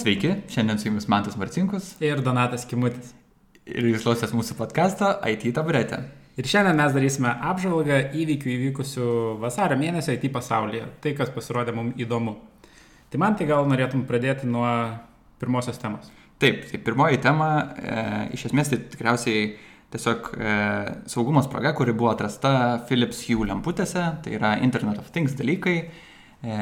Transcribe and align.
Sveiki, 0.00 0.30
šiandien 0.48 0.78
su 0.78 0.88
jumis 0.88 1.08
Mantas 1.08 1.36
Marcinkus 1.36 1.90
ir 2.00 2.22
Donatas 2.24 2.62
Kimutis. 2.64 3.10
ir 3.68 3.84
jūs 3.84 4.06
klausėtės 4.06 4.32
mūsų 4.32 4.54
podcast'o 4.56 5.10
IT 5.28 5.44
taburetė. 5.58 5.98
Ir 6.40 6.48
šiandien 6.48 6.78
mes 6.78 6.94
darysime 6.94 7.34
apžvalgą 7.50 7.98
įvykių 8.16 8.48
įvykusių 8.54 9.08
vasario 9.42 9.76
mėnesio 9.76 10.14
IT 10.16 10.24
pasaulyje. 10.32 10.86
Tai, 11.04 11.12
kas 11.18 11.28
pasirodė 11.34 11.74
mums 11.76 12.00
įdomu. 12.00 12.38
Tai 13.12 13.20
man 13.20 13.36
tai 13.36 13.50
gal 13.50 13.68
norėtum 13.68 14.06
pradėti 14.08 14.48
nuo 14.48 14.64
pirmosios 15.42 15.76
temos. 15.82 16.08
Taip, 16.40 16.64
tai 16.70 16.80
pirmoji 16.80 17.20
tema, 17.20 17.50
e, 17.76 18.02
iš 18.38 18.48
esmės 18.48 18.72
tai 18.72 18.80
tikriausiai 18.94 19.50
tiesiog 19.92 20.30
e, 20.32 20.54
saugumo 21.12 21.44
spraga, 21.44 21.74
kuri 21.76 21.92
buvo 21.92 22.14
atrasta 22.14 22.54
Philips 22.88 23.26
Hue 23.28 23.52
lemputėse, 23.52 24.06
tai 24.24 24.38
yra 24.38 24.56
Internet 24.64 25.04
of 25.04 25.12
Things 25.12 25.36
dalykai. 25.36 25.90
E, 26.40 26.56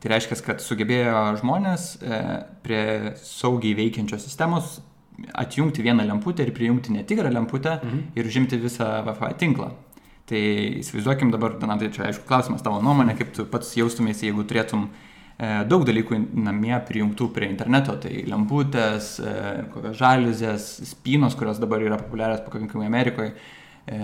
tai 0.00 0.10
reiškia, 0.14 0.38
kad 0.46 0.62
sugebėjo 0.64 1.18
žmonės 1.42 1.86
e, 2.00 2.22
prie 2.64 2.84
saugiai 3.20 3.76
veikiančios 3.76 4.24
sistemos 4.24 4.78
atjungti 5.36 5.84
vieną 5.84 6.06
lemputę 6.08 6.46
ir 6.46 6.54
prijungti 6.56 6.94
netikrą 6.94 7.30
lemputę 7.32 7.76
mhm. 7.82 8.04
ir 8.16 8.28
užimti 8.28 8.60
visą 8.62 8.88
Wi-Fi 9.06 9.34
tinklą. 9.42 9.72
Tai 10.32 10.42
įsivaizduokim 10.80 11.32
dabar, 11.34 11.58
Donatai, 11.60 11.90
čia 11.92 12.06
aišku 12.08 12.24
klausimas 12.28 12.62
tavo 12.64 12.78
nuomonė, 12.84 13.16
kaip 13.18 13.34
tu 13.36 13.44
pats 13.50 13.74
jaustumėsi, 13.76 14.30
jeigu 14.30 14.46
turėtum 14.48 14.86
e, 14.88 15.50
daug 15.68 15.84
dalykų 15.84 16.20
namie 16.38 16.76
prijungtų 16.88 17.28
prie 17.34 17.50
interneto, 17.50 17.98
tai 18.00 18.22
lemputės, 18.30 19.16
e, 19.20 19.34
kokios 19.74 19.98
žaliuzės, 19.98 20.68
spynos, 20.94 21.36
kurios 21.36 21.60
dabar 21.60 21.84
yra 21.84 22.00
populiarios 22.00 22.46
pakankamai 22.46 22.88
Amerikoje 22.88 23.34
e, 23.86 23.98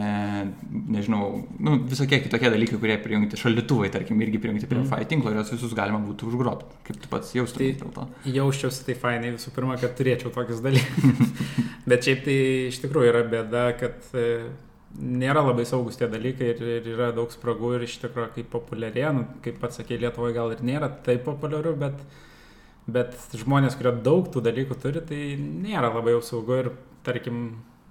nežinau, 0.95 1.29
nu, 1.63 1.77
visokie 1.89 2.21
kitokie 2.25 2.51
dalykai, 2.51 2.79
kurie 2.83 2.97
prijungti, 3.03 3.39
šaldytuvai, 3.41 3.91
tarkim, 3.95 4.21
irgi 4.25 4.41
prijungti 4.43 4.69
prie 4.71 4.81
mm. 4.81 4.89
Wi-Fi 4.91 5.11
tinklo 5.11 5.33
ir 5.33 5.41
juos 5.41 5.53
visus 5.55 5.75
galima 5.79 6.01
būtų 6.03 6.31
užgrobti. 6.33 6.81
Kaip 6.89 7.03
tu 7.03 7.11
pats 7.13 7.35
jaustumai 7.37 7.73
tai, 7.73 7.81
dėl 7.83 7.93
to? 7.95 8.07
Jausčiausi 8.39 8.87
tai 8.89 8.97
fainai 8.99 9.35
visų 9.37 9.55
pirma, 9.57 9.79
kad 9.81 9.95
turėčiau 9.99 10.35
tokius 10.35 10.65
dalykus. 10.65 11.35
Bet 11.91 12.09
šiaip 12.09 12.25
tai 12.27 12.39
iš 12.73 12.81
tikrųjų 12.83 13.13
yra 13.13 13.23
bėda, 13.31 13.65
kad 13.79 14.11
e, 14.19 14.27
nėra 14.99 15.45
labai 15.47 15.67
saugus 15.69 15.99
tie 16.01 16.09
dalykai 16.11 16.53
ir, 16.55 16.63
ir 16.79 16.91
yra 16.95 17.11
daug 17.17 17.31
spragų 17.33 17.77
ir 17.77 17.87
iš 17.87 17.99
tikrųjų 18.03 18.35
kaip 18.39 18.51
populiarėja, 18.53 19.15
nu, 19.17 19.25
kaip 19.45 19.61
pats 19.63 19.81
sakė, 19.81 20.01
Lietuvoje 20.03 20.37
gal 20.37 20.53
ir 20.55 20.65
nėra 20.67 20.91
taip 21.07 21.25
populiaru, 21.29 21.77
bet, 21.79 22.03
bet 22.91 23.17
žmonės, 23.37 23.79
kurie 23.79 23.95
daug 24.05 24.29
tų 24.33 24.43
dalykų 24.49 24.79
turi, 24.83 25.05
tai 25.07 25.23
nėra 25.39 25.93
labai 25.95 26.17
jau 26.17 26.23
saugu 26.33 26.63
ir 26.65 26.73
tarkim 27.07 27.43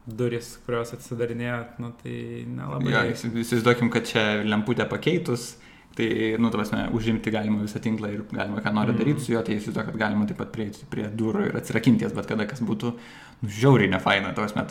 duris, 0.07 0.55
kurios 0.65 0.93
atsidarinėja, 0.95 1.61
nu, 1.83 1.91
tai 2.01 2.17
nelabai. 2.47 2.91
Ja, 2.93 3.05
įsivaizduokim, 3.11 3.91
kad 3.93 4.07
čia 4.07 4.23
lemputę 4.47 4.87
pakeitus, 4.89 5.55
tai, 5.97 6.09
nu, 6.39 6.51
tavasme, 6.53 6.85
užimti 6.95 7.33
galima 7.33 7.63
visą 7.65 7.81
tinklą 7.83 8.13
ir 8.13 8.25
galima 8.31 8.63
ką 8.63 8.73
nori 8.75 8.93
mm. 8.93 9.01
daryti 9.01 9.25
su 9.25 9.33
juo, 9.33 9.41
tai 9.43 9.57
įsivaizduoju, 9.57 9.89
kad 9.91 10.03
galima 10.05 10.27
taip 10.29 10.39
pat 10.39 10.53
prieiti 10.55 10.87
prie 10.91 11.09
durų 11.11 11.49
ir 11.49 11.57
atsirakinties, 11.59 12.15
bet 12.15 12.29
kada 12.29 12.47
kas 12.49 12.63
būtų 12.63 12.93
nu, 12.93 13.51
žiauriai 13.59 13.91
nefaina, 13.91 14.31
tavasme, 14.37 14.63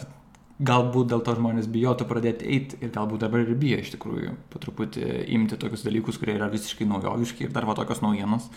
galbūt 0.57 1.11
dėl 1.13 1.21
to 1.25 1.35
žmonės 1.37 1.69
bijotų 1.69 2.07
pradėti 2.09 2.49
eiti 2.49 2.79
ir 2.81 2.93
galbūt 2.95 3.27
dabar 3.27 3.45
ir 3.45 3.59
bijo 3.61 3.83
iš 3.83 3.93
tikrųjų 3.97 4.33
po 4.53 4.61
truputį 4.63 5.05
imti 5.37 5.59
tokius 5.61 5.85
dalykus, 5.85 6.17
kurie 6.23 6.39
yra 6.39 6.49
visiškai 6.53 6.89
naujoviški 6.89 7.45
ir 7.45 7.53
dar 7.53 7.69
va 7.69 7.77
tokios 7.77 8.01
naujienos, 8.05 8.49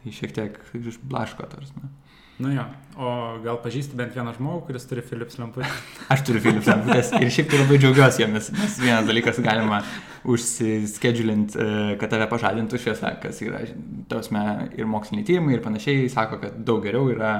tai 0.00 0.14
šiek 0.16 0.34
tiek 0.34 0.58
išblaško, 0.74 1.46
tarsi. 1.52 1.86
Nu 2.38 2.50
jo, 2.52 2.64
o 3.00 3.10
gal 3.40 3.56
pažįsti 3.64 3.96
bent 3.96 4.12
vieną 4.12 4.34
žmogų, 4.36 4.66
kuris 4.66 4.84
turi 4.88 5.00
Philips 5.04 5.38
lemputę? 5.40 5.70
Aš 6.12 6.26
turiu 6.28 6.42
Philips 6.44 6.68
lemputės 6.68 7.14
ir 7.16 7.30
šiaip 7.32 7.48
tai 7.48 7.60
labai 7.62 7.78
džiaugiuosi 7.80 8.22
jomis, 8.26 8.50
nes 8.52 8.76
vienas 8.82 9.06
dalykas 9.08 9.40
galima 9.44 9.78
užsiskedžiulint, 10.28 11.56
e, 11.56 11.68
kad 12.00 12.12
tave 12.12 12.26
pažadintų 12.28 12.80
šviesa, 12.82 13.14
kas 13.22 13.40
yra, 13.46 13.62
tausme, 14.12 14.42
ir 14.76 14.90
moksliniai 14.90 15.24
tyrimai 15.30 15.56
ir 15.56 15.64
panašiai, 15.64 16.10
sako, 16.12 16.42
kad 16.44 16.60
daug 16.68 16.84
geriau 16.84 17.08
yra, 17.14 17.32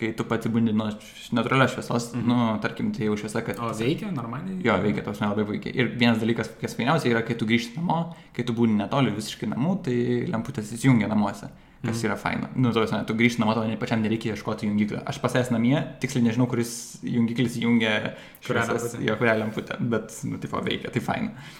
kai 0.00 0.10
tu 0.18 0.26
pati 0.26 0.50
būni 0.50 0.74
nuo 0.74 0.88
natūralios 1.36 1.76
šviesos, 1.76 2.10
mm 2.10 2.18
-hmm. 2.18 2.26
nu, 2.34 2.58
tarkim, 2.66 2.90
tai 2.96 3.06
jau 3.06 3.16
šviesa, 3.22 3.46
kad... 3.46 3.62
O 3.62 3.70
veikia 3.70 4.10
normaliai? 4.10 4.58
Jo, 4.66 4.80
veikia, 4.82 5.06
tausme 5.06 5.30
labai 5.30 5.46
puikiai. 5.46 5.76
Ir 5.78 5.94
vienas 5.94 6.18
dalykas, 6.18 6.50
kas 6.58 6.74
fainiausia, 6.74 7.14
yra, 7.14 7.22
kai 7.22 7.38
tu 7.38 7.46
grįžti 7.46 7.78
namo, 7.78 8.16
kai 8.34 8.42
tu 8.42 8.56
būni 8.56 8.80
netoli 8.82 9.14
visiškai 9.14 9.54
namų, 9.54 9.82
tai 9.84 9.98
lemputės 10.26 10.72
įsijungia 10.74 11.06
namuose 11.06 11.52
kas 11.80 11.96
mm. 11.96 12.06
yra 12.08 12.16
faina. 12.20 12.50
Nu, 12.60 12.72
tu, 12.76 12.84
tu 13.08 13.16
grįžti 13.16 13.40
namo, 13.40 13.54
tau 13.56 13.64
ne 13.64 13.78
pačiam 13.80 14.02
nereikia 14.04 14.34
ieškoti 14.34 14.68
jungiklio. 14.68 15.00
Aš 15.08 15.20
pasės 15.22 15.48
namie, 15.54 15.78
tiksliai 16.02 16.26
nežinau, 16.26 16.46
kuris 16.50 17.00
jungiklis 17.06 17.56
jungia 17.62 18.14
šviesas, 18.44 18.98
jo 19.00 19.16
kurią 19.20 19.38
lemputę, 19.40 19.78
bet, 19.80 20.12
nu, 20.28 20.40
tipo, 20.42 20.60
veikia, 20.66 20.92
tai 20.92 21.04
faina. 21.04 21.50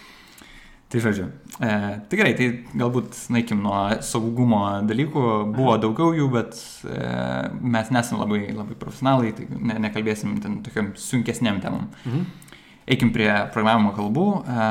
Tai 0.90 1.00
žodžiu, 1.04 1.28
e, 1.62 1.74
tai 2.10 2.18
gerai, 2.18 2.32
tai 2.34 2.46
galbūt 2.74 3.14
naikim 3.30 3.60
nuo 3.62 3.78
saugumo 4.02 4.64
dalykų, 4.90 5.26
buvo 5.54 5.76
daugiau 5.78 6.16
jų, 6.18 6.26
bet 6.34 6.58
e, 6.82 6.96
mes 7.62 7.92
nesame 7.94 8.18
labai, 8.24 8.40
labai 8.56 8.74
profesionalai, 8.80 9.30
tai 9.38 9.46
ne, 9.54 9.78
nekalbėsim 9.86 10.34
ten 10.42 10.58
tokiam 10.66 10.90
sunkesniam 10.98 11.62
temam. 11.62 11.86
Mhm. 12.02 12.26
Eikim 12.90 13.12
prie 13.14 13.30
programavimo 13.54 13.94
kalbų. 13.94 14.26
E, 14.42 14.66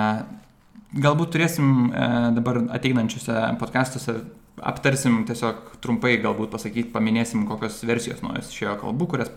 galbūt 1.07 1.31
turėsim 1.37 1.71
e, 1.87 2.09
dabar 2.35 2.65
ateinančiuose 2.75 3.39
podcastuose 3.61 4.19
aptarsim 4.65 5.21
tiesiog 5.29 5.75
trumpai, 5.83 6.17
galbūt 6.23 6.51
pasakyti, 6.53 6.91
paminėsim, 6.93 7.45
kokios 7.49 7.79
versijos 7.87 8.23
naujos 8.25 8.51
išėjo 8.53 8.75
kalbų, 8.81 9.09
kurias 9.13 9.31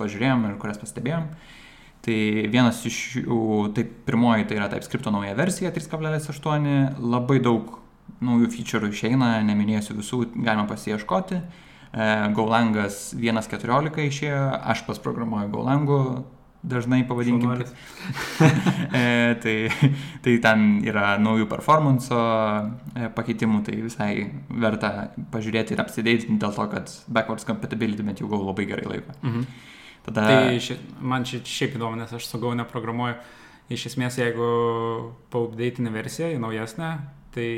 pažiūrėjom 0.00 0.48
ir 0.48 0.58
kurias 0.62 0.80
pastebėjom. 0.82 1.28
Tai 2.06 2.18
vienas 2.52 2.84
iš 2.86 2.98
jų, 3.24 3.40
tai 3.74 3.82
pirmoji, 4.06 4.46
tai 4.46 4.60
yra 4.60 4.68
TypeScript 4.70 5.08
nauja 5.10 5.34
versija 5.38 5.72
3.8, 5.74 7.00
labai 7.02 7.40
daug 7.42 7.80
naujų 8.22 8.52
feature'ų 8.54 8.92
išeina, 8.94 9.32
neminėsiu 9.46 9.96
visų, 9.98 10.20
galima 10.36 10.68
pasieškoti. 10.70 11.40
E, 11.40 12.06
Golangas 12.36 13.10
1.14 13.18 14.06
išėjo, 14.06 14.44
aš 14.72 14.84
pas 14.86 15.02
programuoju 15.02 15.50
Golangu, 15.52 16.00
dažnai 16.62 17.02
pavadinkim. 17.08 17.52
e, 19.00 19.34
tai, 19.42 19.54
tai 20.24 20.34
ten 20.42 20.66
yra 20.86 21.14
naujų 21.22 21.48
performance 21.50 22.10
e, 22.10 23.08
pakeitimų, 23.16 23.62
tai 23.66 23.78
visai 23.84 24.10
verta 24.50 24.92
pažiūrėti 25.34 25.76
ir 25.76 25.82
apsidėti 25.84 26.38
dėl 26.40 26.54
to, 26.56 26.68
kad 26.72 26.92
backwards 27.06 27.48
compatibility 27.48 28.06
bent 28.06 28.22
jau 28.22 28.30
gau 28.32 28.42
labai 28.44 28.68
gerai 28.70 28.86
laiko. 28.90 29.16
Mhm. 29.22 29.48
Tada... 30.06 30.28
Tai 30.30 30.60
ši, 30.62 30.78
man 31.02 31.26
ši, 31.26 31.42
šiaip 31.42 31.76
įdomu, 31.78 31.98
nes 31.98 32.12
aš 32.14 32.28
su 32.30 32.40
gau 32.42 32.54
neprogramuoju. 32.58 33.18
Iš 33.74 33.88
esmės, 33.90 34.20
jeigu 34.20 34.48
paupdėtinė 35.34 35.90
versija 35.90 36.28
į 36.30 36.38
naujesnę, 36.38 36.92
Tai 37.36 37.48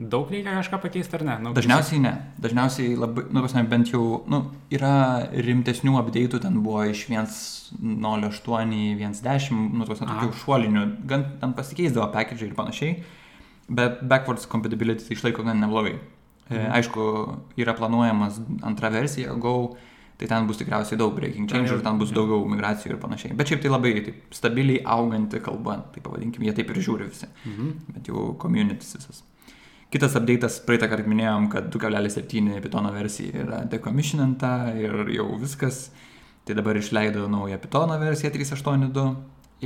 daug 0.00 0.30
reikia 0.32 0.54
kažką 0.56 0.78
pakeisti 0.80 1.16
ar 1.18 1.22
ne? 1.28 1.34
Nu, 1.44 1.50
Dažniausiai 1.56 1.98
ne. 2.00 2.12
Dažniausiai 2.40 2.94
labai, 2.96 3.26
nu, 3.28 3.42
pasme, 3.44 3.66
bent 3.68 3.90
jau, 3.92 4.22
nu, 4.32 4.38
yra 4.72 4.92
rimtesnių 5.28 5.92
update'ų, 6.00 6.40
ten 6.40 6.56
buvo 6.64 6.86
iš 6.88 7.02
1.08, 7.10 8.72
1.10, 8.96 9.58
nu, 9.76 9.88
tos 9.88 10.00
tokių 10.00 10.30
šuolinių, 10.40 10.86
gan 11.10 11.26
ten 11.42 11.52
pasikeisdavo 11.58 12.08
package 12.14 12.48
ir 12.48 12.56
panašiai, 12.56 12.94
bet 13.68 14.00
backwards 14.08 14.48
compatibility 14.48 15.04
tai 15.04 15.18
išlaiko 15.18 15.44
gan 15.44 15.60
neblogai. 15.60 15.98
E, 15.98 16.54
mhm. 16.54 16.72
Aišku, 16.78 17.06
yra 17.60 17.76
planuojamas 17.76 18.40
antra 18.64 18.88
versija, 18.94 19.36
Go, 19.36 19.76
tai 20.16 20.28
ten 20.30 20.46
bus 20.48 20.56
tikriausiai 20.56 20.98
daug 20.98 21.14
breaking 21.14 21.48
change 21.50 21.72
ir 21.72 21.82
ten 21.84 21.98
bus 22.00 22.12
daugiau 22.16 22.46
migracijų 22.48 22.94
ir 22.94 23.00
panašiai. 23.02 23.36
Bet 23.36 23.50
šiaip 23.52 23.62
tai 23.64 23.72
labai 23.72 23.92
taip, 24.06 24.22
stabiliai 24.32 24.80
auganti 24.96 25.40
kalba, 25.44 25.76
tai 25.92 26.00
pavadinkim, 26.04 26.46
jie 26.46 26.54
taip 26.56 26.72
ir 26.72 26.80
žiūri 26.88 27.08
visi. 27.10 27.28
Mhm. 27.44 27.72
Bet 27.96 28.08
jau 28.08 28.30
communities 28.40 28.96
visas. 28.96 29.22
Kitas 29.92 30.16
update'as, 30.18 30.58
praeitą 30.66 30.88
kartą 30.90 31.06
minėjom, 31.06 31.50
kad 31.52 31.68
2.7 31.70 32.60
Python 32.64 32.88
versija 32.94 33.44
yra 33.44 33.60
decommissioninta 33.70 34.72
ir 34.74 35.12
jau 35.14 35.28
viskas. 35.38 35.90
Tai 36.46 36.54
dabar 36.54 36.78
išleido 36.78 37.28
naują 37.28 37.58
Python 37.58 37.92
versiją 38.00 38.32
3.8.2 38.34 39.06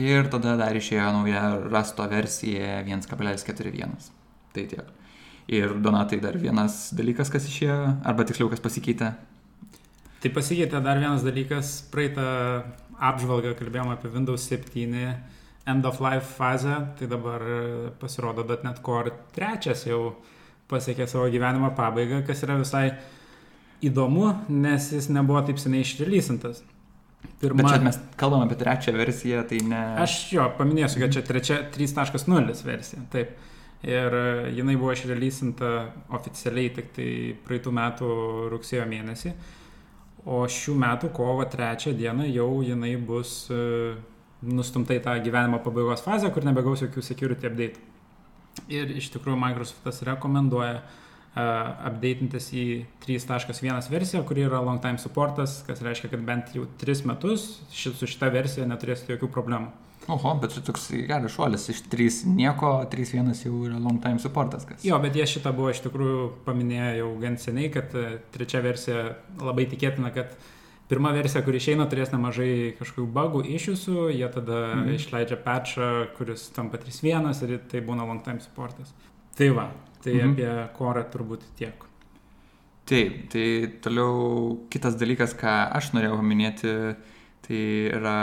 ir 0.00 0.28
tada 0.32 0.56
dar 0.56 0.77
išėjo 0.77 1.09
nauja 1.17 1.43
Rasto 1.71 2.06
versija 2.09 2.82
1.41. 2.84 4.11
Tai 4.55 4.67
tiek. 4.75 4.97
Ir 5.50 5.75
Donatai 5.82 6.20
dar 6.23 6.37
vienas 6.38 6.91
dalykas, 6.94 7.31
kas 7.32 7.49
išėjo, 7.49 7.79
arba 8.06 8.25
tiksliau, 8.29 8.50
kas 8.53 8.62
pasikeitė 8.62 9.14
Tai 10.20 10.32
pasikeitė 10.37 10.82
dar 10.84 10.99
vienas 11.00 11.22
dalykas, 11.25 11.76
praeitą 11.93 12.25
apžvalgą 13.00 13.55
kalbėjome 13.56 13.94
apie 13.94 14.11
Windows 14.12 14.44
7 14.50 15.14
end 15.70 15.87
of 15.88 16.00
life 16.00 16.34
fazę, 16.37 16.75
tai 16.99 17.08
dabar 17.08 17.44
pasirodo 18.00 18.44
.NET 18.44 18.82
Core 18.84 19.12
trečias 19.34 19.87
jau 19.88 20.17
pasiekė 20.70 21.06
savo 21.08 21.28
gyvenimo 21.32 21.70
pabaigą, 21.76 22.20
kas 22.26 22.44
yra 22.46 22.58
visai 22.61 22.90
įdomu, 23.84 24.28
nes 24.52 24.90
jis 24.93 25.08
nebuvo 25.12 25.40
taip 25.46 25.61
seniai 25.61 25.87
išrelysintas. 25.87 26.62
Pirma... 27.40 27.62
Bet 27.62 27.70
čia 27.72 27.81
mes 27.84 27.99
kalbame 28.20 28.49
apie 28.49 28.58
trečią 28.61 28.94
versiją, 28.96 29.44
tai 29.49 29.61
ne... 29.69 29.81
Aš 30.05 30.17
jo, 30.34 30.44
paminėsiu, 30.58 31.00
kad 31.02 31.17
čia 31.17 31.22
trečia 31.25 31.56
3.0 31.72 32.58
versija, 32.67 33.05
taip. 33.12 33.38
Ir 33.81 34.12
jinai 34.52 34.75
buvo 34.76 34.93
išrelysinta 34.93 35.70
oficialiai 36.12 36.72
tik 36.76 36.90
tai 36.93 37.08
praeitų 37.46 37.72
metų 37.72 38.11
rugsėjo 38.52 38.84
mėnesį. 38.90 39.32
O 40.28 40.43
šių 40.44 40.75
metų 40.76 41.12
kovo 41.17 41.46
trečią 41.49 41.94
dieną 41.96 42.26
jau 42.28 42.49
jinai 42.64 42.93
bus 43.00 43.46
e, 43.52 43.94
nustumta 44.44 44.96
į 44.96 45.05
tą 45.05 45.14
gyvenimo 45.25 45.61
pabaigos 45.64 46.05
fazę, 46.05 46.28
kur 46.34 46.44
nebegaus 46.44 46.84
jokių 46.84 47.05
security 47.05 47.49
update. 47.49 47.87
Ir 48.69 48.90
iš 48.99 49.08
tikrųjų 49.14 49.38
Microsoftas 49.40 50.02
rekomenduoja 50.05 50.82
updatintas 51.31 52.49
į 52.50 52.64
3.1 53.05 53.87
versiją, 53.93 54.25
kuri 54.26 54.43
yra 54.49 54.58
long 54.64 54.81
time 54.82 54.99
supportas, 54.99 55.61
kas 55.67 55.82
reiškia, 55.87 56.11
kad 56.11 56.25
bent 56.26 56.50
jau 56.56 56.67
3 56.81 57.06
metus 57.06 57.61
su 57.70 57.93
šita 57.94 58.32
versija 58.34 58.67
neturėsite 58.67 59.14
jokių 59.14 59.31
problemų. 59.31 59.70
Oho, 60.08 60.32
bet 60.41 60.55
čia 60.55 60.62
toks 60.64 60.87
geras 61.06 61.35
šuolis. 61.35 61.67
Iš 61.70 61.82
3 61.93 62.23
nieko, 62.32 62.70
3.1 62.93 63.35
jau 63.44 63.58
yra 63.67 63.79
long 63.79 64.00
time 64.02 64.19
supportas. 64.23 64.64
Kas. 64.67 64.85
Jo, 64.85 64.99
bet 65.02 65.17
jie 65.17 65.26
šitą 65.29 65.52
buvo 65.56 65.75
iš 65.75 65.82
tikrųjų 65.85 66.23
paminėję 66.47 66.94
jau 67.02 67.11
gan 67.20 67.37
seniai, 67.41 67.69
kad 67.75 67.93
e, 67.99 68.06
trečia 68.35 68.62
versija 68.64 69.05
labai 69.38 69.69
tikėtina, 69.70 70.11
kad 70.14 70.32
pirma 70.91 71.12
versija, 71.14 71.44
kuri 71.47 71.61
išeina, 71.61 71.87
turės 71.91 72.14
nemažai 72.14 72.73
kažkokių 72.81 73.06
bugų 73.14 73.44
iššūsų, 73.58 74.08
jie 74.17 74.32
tada 74.35 74.62
mm. 74.79 74.97
išleidžia 74.97 75.38
patchą, 75.44 75.91
kuris 76.17 76.49
tampa 76.56 76.81
3.1 76.82 77.31
ir 77.46 77.62
tai 77.70 77.85
būna 77.87 78.08
long 78.08 78.25
time 78.26 78.43
supportas. 78.43 78.91
Tai 79.38 79.53
va, 79.55 79.70
tai 80.03 80.17
mm 80.17 80.20
-hmm. 80.20 80.32
apie 80.32 80.76
korą 80.79 81.05
turbūt 81.12 81.46
tiek. 81.61 81.87
Taip, 82.91 83.29
tai 83.31 83.46
toliau 83.85 84.67
kitas 84.70 84.96
dalykas, 84.99 85.37
ką 85.38 85.70
aš 85.79 85.93
norėjau 85.94 86.17
paminėti, 86.19 86.73
tai 87.46 87.61
yra 87.94 88.19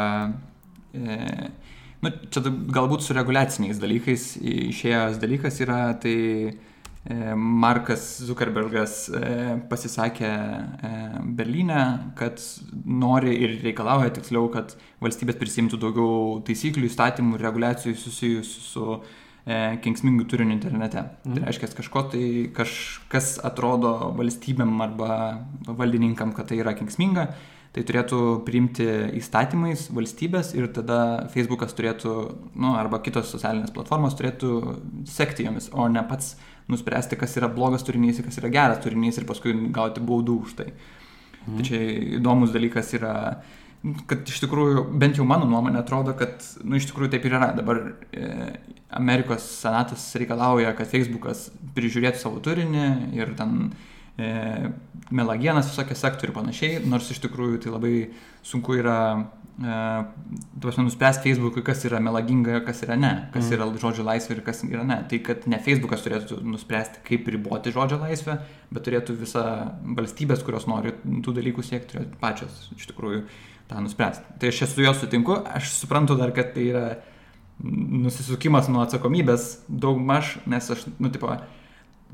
nu, 2.04 2.14
čia 2.32 2.44
galbūt 2.78 3.06
su 3.06 3.16
reguliaciniais 3.18 3.82
dalykais 3.82 4.30
išėjęs 4.38 5.20
dalykas 5.22 5.60
yra, 5.66 5.82
tai 6.02 6.16
e, 6.48 6.54
Markas 7.36 8.06
Zuckerbergas 8.28 8.98
e, 9.10 9.22
pasisakė 9.72 10.30
e, 10.30 10.94
Berlyne, 11.38 11.84
kad 12.20 12.42
nori 12.86 13.38
ir 13.42 13.58
reikalauja 13.66 14.14
tiksliau, 14.18 14.50
kad 14.54 14.76
valstybės 15.04 15.40
prisimtų 15.42 15.82
daugiau 15.82 16.42
taisyklių, 16.48 16.90
įstatymų 16.92 17.38
ir 17.38 17.48
reguliacijų 17.50 17.98
susijusių 18.04 18.68
su 18.72 19.00
kenksmingų 19.48 20.26
turinių 20.28 20.58
internete. 20.58 21.06
Tai 21.08 21.30
mhm. 21.30 21.38
Tai 21.38 21.44
reiškia, 21.48 21.68
kažko 21.78 22.02
tai 22.12 22.24
kažkas 22.56 23.38
atrodo 23.48 23.94
valstybėm 24.18 24.74
arba 24.84 25.12
valdininkam, 25.70 26.34
kad 26.36 26.50
tai 26.50 26.58
yra 26.60 26.74
kenksminga, 26.76 27.30
tai 27.76 27.84
turėtų 27.86 28.20
priimti 28.48 28.86
įstatymais 29.20 29.88
valstybės 29.94 30.54
ir 30.58 30.70
tada 30.74 31.28
Facebookas 31.34 31.76
turėtų, 31.78 32.14
nu, 32.58 32.74
arba 32.80 33.00
kitos 33.06 33.30
socialinės 33.34 33.74
platformos 33.76 34.16
turėtų 34.18 34.52
sekti 35.10 35.46
jomis, 35.48 35.70
o 35.74 35.88
ne 35.92 36.04
pats 36.08 36.36
nuspręsti, 36.72 37.20
kas 37.20 37.38
yra 37.40 37.50
blogas 37.52 37.86
turinys 37.88 38.20
ir 38.20 38.28
kas 38.28 38.40
yra 38.42 38.52
geras 38.52 38.82
turinys 38.84 39.20
ir 39.20 39.28
paskui 39.30 39.54
gauti 39.76 40.04
baudų 40.04 40.40
už 40.48 40.58
tai. 40.60 40.72
Mhm. 41.46 41.58
Tai 41.58 41.68
čia 41.68 41.82
įdomus 42.20 42.56
dalykas 42.56 42.90
yra, 42.98 43.14
kad 44.10 44.28
iš 44.28 44.42
tikrųjų, 44.44 44.88
bent 45.00 45.20
jau 45.20 45.28
mano 45.28 45.48
nuomonė 45.48 45.84
atrodo, 45.84 46.16
kad, 46.18 46.42
nu, 46.64 46.80
iš 46.80 46.90
tikrųjų 46.90 47.14
taip 47.14 47.28
ir 47.28 47.38
yra. 47.38 47.52
Dabar 47.56 47.84
e, 48.12 48.32
Amerikos 48.98 49.46
senatas 49.62 50.10
reikalauja, 50.20 50.74
kad 50.76 50.90
Facebookas 50.92 51.48
prižiūrėtų 51.78 52.24
savo 52.24 52.42
turinį 52.44 52.88
ir 53.16 53.32
ten 53.40 53.70
e, 53.70 53.97
melagienas 54.18 55.70
visokie 55.70 55.96
sektoriai 55.96 56.32
ir 56.32 56.36
panašiai, 56.36 56.78
nors 56.90 57.10
iš 57.14 57.20
tikrųjų 57.24 57.60
tai 57.64 57.74
labai 57.74 57.92
sunku 58.46 58.78
yra 58.80 59.00
e, 59.16 59.76
tuos 60.64 60.80
nuspręsti 60.80 61.30
Facebook'ui, 61.30 61.64
kas 61.66 61.84
yra 61.88 62.02
melaginga, 62.04 62.60
kas 62.66 62.82
yra 62.88 62.98
ne, 63.00 63.12
kas 63.34 63.48
mm. 63.48 63.56
yra 63.56 63.68
žodžio 63.84 64.08
laisvė 64.08 64.38
ir 64.38 64.42
kas 64.48 64.64
yra 64.68 64.86
ne. 64.88 65.00
Tai 65.10 65.20
kad 65.28 65.46
ne 65.50 65.60
Facebook'as 65.64 66.06
turėtų 66.06 66.40
nuspręsti, 66.50 67.04
kaip 67.08 67.30
riboti 67.34 67.74
žodžio 67.76 68.02
laisvę, 68.02 68.40
bet 68.74 68.88
turėtų 68.88 69.20
visa 69.22 69.44
valstybės, 70.00 70.42
kurios 70.48 70.66
nori 70.70 70.96
tų 71.04 71.36
dalykų 71.38 71.66
siekti, 71.66 71.94
turėtų 71.94 72.20
pačios 72.24 72.66
iš 72.76 72.90
tikrųjų 72.90 73.22
tą 73.70 73.84
nuspręsti. 73.84 74.40
Tai 74.42 74.50
aš 74.50 74.64
su 74.72 74.82
juo 74.82 74.96
sutinku, 74.98 75.38
aš 75.46 75.72
suprantu 75.76 76.18
dar, 76.20 76.34
kad 76.36 76.56
tai 76.56 76.68
yra 76.72 76.88
nusisukimas 77.64 78.68
nuo 78.70 78.84
atsakomybės 78.84 79.48
daug 79.68 80.00
maž, 80.02 80.36
nes 80.50 80.68
aš, 80.74 80.86
nu, 81.02 81.10
tipo, 81.14 81.32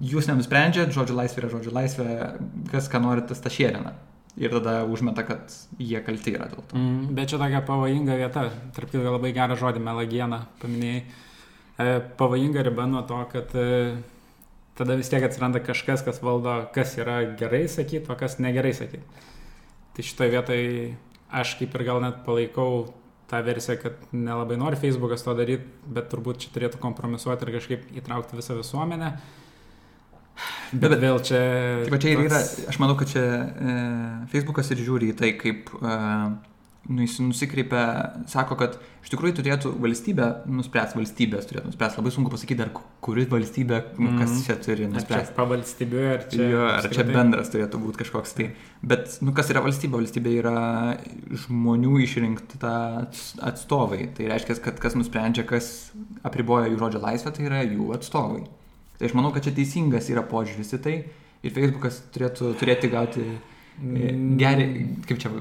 jūs 0.02 0.30
nenusprendžiat, 0.30 0.94
žodžio 0.96 1.18
laisvė 1.18 1.44
yra 1.44 1.52
žodžio 1.54 1.74
laisvė, 1.76 2.08
kas 2.72 2.90
ką 2.92 3.02
nori, 3.04 3.26
tas 3.30 3.44
tą 3.44 3.52
šėrina. 3.54 3.94
Ir 4.40 4.50
tada 4.50 4.80
užmeta, 4.90 5.22
kad 5.28 5.54
jie 5.78 6.00
kalti 6.02 6.34
yra 6.34 6.48
dėl 6.50 6.64
to. 6.66 6.78
Mm, 6.80 7.12
bet 7.14 7.30
čia 7.30 7.38
tokia 7.38 7.60
pavojinga 7.68 8.16
vieta, 8.18 8.48
tarp 8.74 8.90
kitko 8.90 9.14
labai 9.14 9.30
gerą 9.36 9.58
žodį 9.60 9.84
melagieną 9.86 10.40
paminėjai. 10.64 11.04
E, 11.78 11.86
pavojinga 12.18 12.64
riba 12.66 12.88
nuo 12.90 13.04
to, 13.10 13.20
kad 13.30 13.54
e, 13.54 13.68
tada 14.78 14.98
vis 14.98 15.12
tiek 15.14 15.26
atsiranda 15.26 15.62
kažkas, 15.62 16.02
kas 16.06 16.22
valdo, 16.26 16.56
kas 16.74 16.96
yra 16.98 17.20
gerai 17.38 17.68
sakyti, 17.70 18.10
o 18.10 18.18
kas 18.18 18.40
negerai 18.42 18.74
sakyti. 18.78 19.06
Tai 19.94 20.08
šitoje 20.10 20.34
vietoje 20.34 20.74
aš 21.34 21.54
kaip 21.62 21.78
ir 21.78 21.86
gal 21.86 22.02
net 22.02 22.24
palaikau 22.26 22.88
tą 23.30 23.42
versiją, 23.46 23.78
kad 23.82 24.02
nelabai 24.14 24.58
nori 24.62 24.78
Facebookas 24.82 25.26
to 25.26 25.34
daryti, 25.38 25.70
bet 25.94 26.10
turbūt 26.10 26.42
čia 26.42 26.52
turėtų 26.54 26.82
kompromisuoti 26.82 27.46
ir 27.46 27.54
kažkaip 27.58 27.88
įtraukti 28.02 28.38
visą 28.38 28.58
visuomenę. 28.58 29.14
Bet, 30.74 30.90
bet 30.90 31.00
vėl 31.04 31.20
čia... 31.26 31.42
Taip, 31.86 32.00
čia 32.02 32.16
ir 32.16 32.24
yra, 32.26 32.40
aš 32.72 32.80
manau, 32.82 32.98
kad 32.98 33.12
čia 33.12 33.22
e, 33.24 33.76
Facebookas 34.32 34.72
ir 34.74 34.82
žiūri 34.82 35.12
į 35.14 35.18
tai, 35.20 35.30
kaip 35.38 35.70
e, 35.78 35.98
nu, 36.90 37.04
jis 37.06 37.20
nusikreipia, 37.24 37.84
sako, 38.28 38.58
kad 38.60 38.76
iš 39.04 39.12
tikrųjų 39.14 39.36
turėtų 39.38 39.72
valstybė 39.84 40.30
nuspręsti, 40.52 40.98
valstybės 41.00 41.48
turėtų 41.48 41.70
nuspręsti. 41.70 42.00
Labai 42.02 42.14
sunku 42.16 42.32
pasakyti, 42.34 42.66
ar 42.66 42.72
kuri 43.04 43.28
valstybė, 43.32 43.80
mm. 43.94 44.18
kas 44.20 44.34
čia 44.48 44.58
turi 44.64 44.88
nuspręsti. 44.90 45.20
Ar 45.20 45.30
čia 45.30 45.38
pavalstybė, 45.38 46.02
ar 46.16 46.26
čia... 46.32 46.50
Jo, 46.52 46.66
ar 46.72 46.90
čia 46.98 47.06
bendras 47.08 47.54
turėtų 47.54 47.84
būti 47.84 48.02
kažkoks 48.02 48.36
tai. 48.40 48.50
Bet, 48.82 49.20
nu, 49.24 49.36
kas 49.38 49.54
yra 49.54 49.64
valstybė? 49.64 50.02
Valstybė 50.02 50.34
yra 50.42 50.58
žmonių 51.46 52.02
išrinkta 52.08 52.74
atstovai. 53.52 54.10
Tai 54.18 54.34
reiškia, 54.34 54.58
kad 54.66 54.82
kas 54.84 54.98
nusprendžia, 55.00 55.48
kas 55.48 55.72
apriboja 56.26 56.74
jų 56.74 56.82
žodžio 56.84 57.06
laisvę, 57.06 57.36
tai 57.38 57.48
yra 57.48 57.64
jų 57.68 57.94
atstovai. 57.96 58.44
Tai 59.00 59.10
aš 59.10 59.18
manau, 59.18 59.34
kad 59.34 59.46
čia 59.46 59.56
teisingas 59.56 60.12
yra 60.14 60.24
požiūris 60.30 60.76
į 60.78 60.80
tai 60.84 61.00
ir 61.44 61.52
Facebookas 61.52 62.00
turėtų 62.14 62.54
turėti 62.60 62.90
gauti 62.92 63.24
e, 63.26 63.34
mm. 63.82 64.36
gerį, 64.40 64.68
kaip 65.10 65.20
čia, 65.20 65.32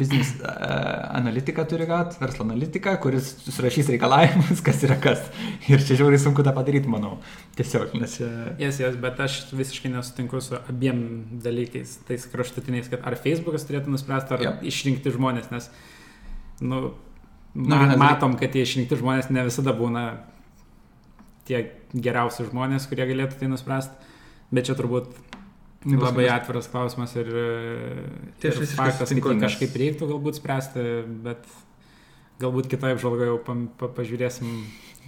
biznis 0.00 0.32
analitiką 0.42 1.66
turi 1.70 1.86
gauti, 1.90 2.18
verslo 2.22 2.46
analitiką, 2.48 2.96
kuris 3.04 3.30
surašys 3.44 3.92
reikalavimus, 3.94 4.64
kas 4.66 4.82
yra 4.88 4.98
kas. 5.02 5.22
Ir 5.70 5.84
čia 5.84 6.00
žiauriai 6.00 6.22
sunku 6.22 6.42
tą 6.46 6.56
padaryti, 6.56 6.90
manau. 6.90 7.18
Tiesiog, 7.58 7.94
nes 8.00 8.18
čia... 8.18 8.30
Jas, 8.62 8.82
jas, 8.82 8.98
bet 9.04 9.22
aš 9.28 9.38
visiškai 9.54 9.92
nesutinku 9.94 10.42
su 10.42 10.58
abiem 10.58 11.06
dalykais, 11.44 12.00
tais 12.08 12.28
kraštutiniais, 12.32 12.90
kad 12.92 13.06
ar 13.06 13.20
Facebookas 13.20 13.68
turėtų 13.68 13.94
nuspręsti, 13.94 14.38
ar 14.38 14.46
ja. 14.48 14.54
išrinkti 14.74 15.14
žmonės, 15.14 15.52
nes, 15.54 15.70
nu, 16.64 16.86
nu 17.54 17.82
matom, 18.00 18.38
kad 18.40 18.56
tie 18.56 18.66
išrinkti 18.66 18.98
žmonės 18.98 19.30
ne 19.30 19.46
visada 19.46 19.76
būna 19.76 20.08
tie 21.48 21.66
geriausi 21.92 22.46
žmonės, 22.48 22.88
kurie 22.90 23.06
galėtų 23.10 23.40
tai 23.40 23.50
nuspręsti. 23.52 24.12
Bet 24.54 24.68
čia 24.68 24.76
turbūt 24.78 25.10
nu, 25.84 25.98
labai 26.00 26.28
atviras 26.32 26.68
klausimas 26.70 27.14
ir, 27.18 27.28
tai 28.40 28.52
ir 28.52 28.64
faktas, 28.76 29.10
kad 29.10 29.18
jį 29.18 29.38
kažkaip 29.42 29.76
reiktų 29.82 30.08
galbūt 30.14 30.40
spręsti, 30.40 30.88
bet 31.24 31.44
galbūt 32.42 32.68
kitoje 32.72 32.96
apžvalgoje 32.96 33.30
jau 33.30 33.38
pa, 33.46 33.56
pa, 33.78 33.88
pažiūrėsim, 33.98 34.50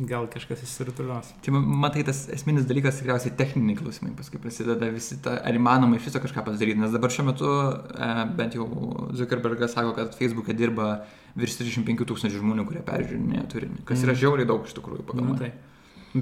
gal 0.07 0.27
kažkas 0.31 0.63
įsirutulios. 0.67 1.31
Tai 1.45 1.55
matai, 1.57 2.05
tas 2.07 2.27
esminis 2.33 2.67
dalykas 2.69 3.01
tikriausiai 3.01 3.33
techniniai 3.39 3.79
klausimai, 3.79 4.13
paskui 4.19 4.41
prasideda 4.43 4.91
visi, 4.93 5.19
ta, 5.25 5.39
ar 5.41 5.57
įmanoma 5.57 5.99
iš 5.99 6.11
viso 6.11 6.23
kažką 6.23 6.45
padaryti, 6.47 6.79
nes 6.83 6.93
dabar 6.95 7.13
šiuo 7.13 7.27
metu 7.31 7.49
e, 7.49 8.11
bent 8.39 8.59
jau 8.59 8.69
Zuckerbergas 9.17 9.75
sako, 9.77 9.95
kad 9.97 10.13
Facebook'e 10.19 10.57
dirba 10.57 10.91
virš 11.39 11.59
35 11.63 12.05
tūkstančių 12.13 12.43
žmonių, 12.45 12.67
kurie 12.69 12.85
peržiūrinėja 12.87 13.49
turinį, 13.53 13.81
kas 13.89 14.05
yra 14.05 14.15
mm. 14.15 14.21
žiauriai 14.23 14.51
daug 14.53 14.69
iš 14.69 14.77
tikrųjų 14.77 15.09
pagal. 15.09 15.33
Na, 15.33 15.41
tai. 15.41 15.51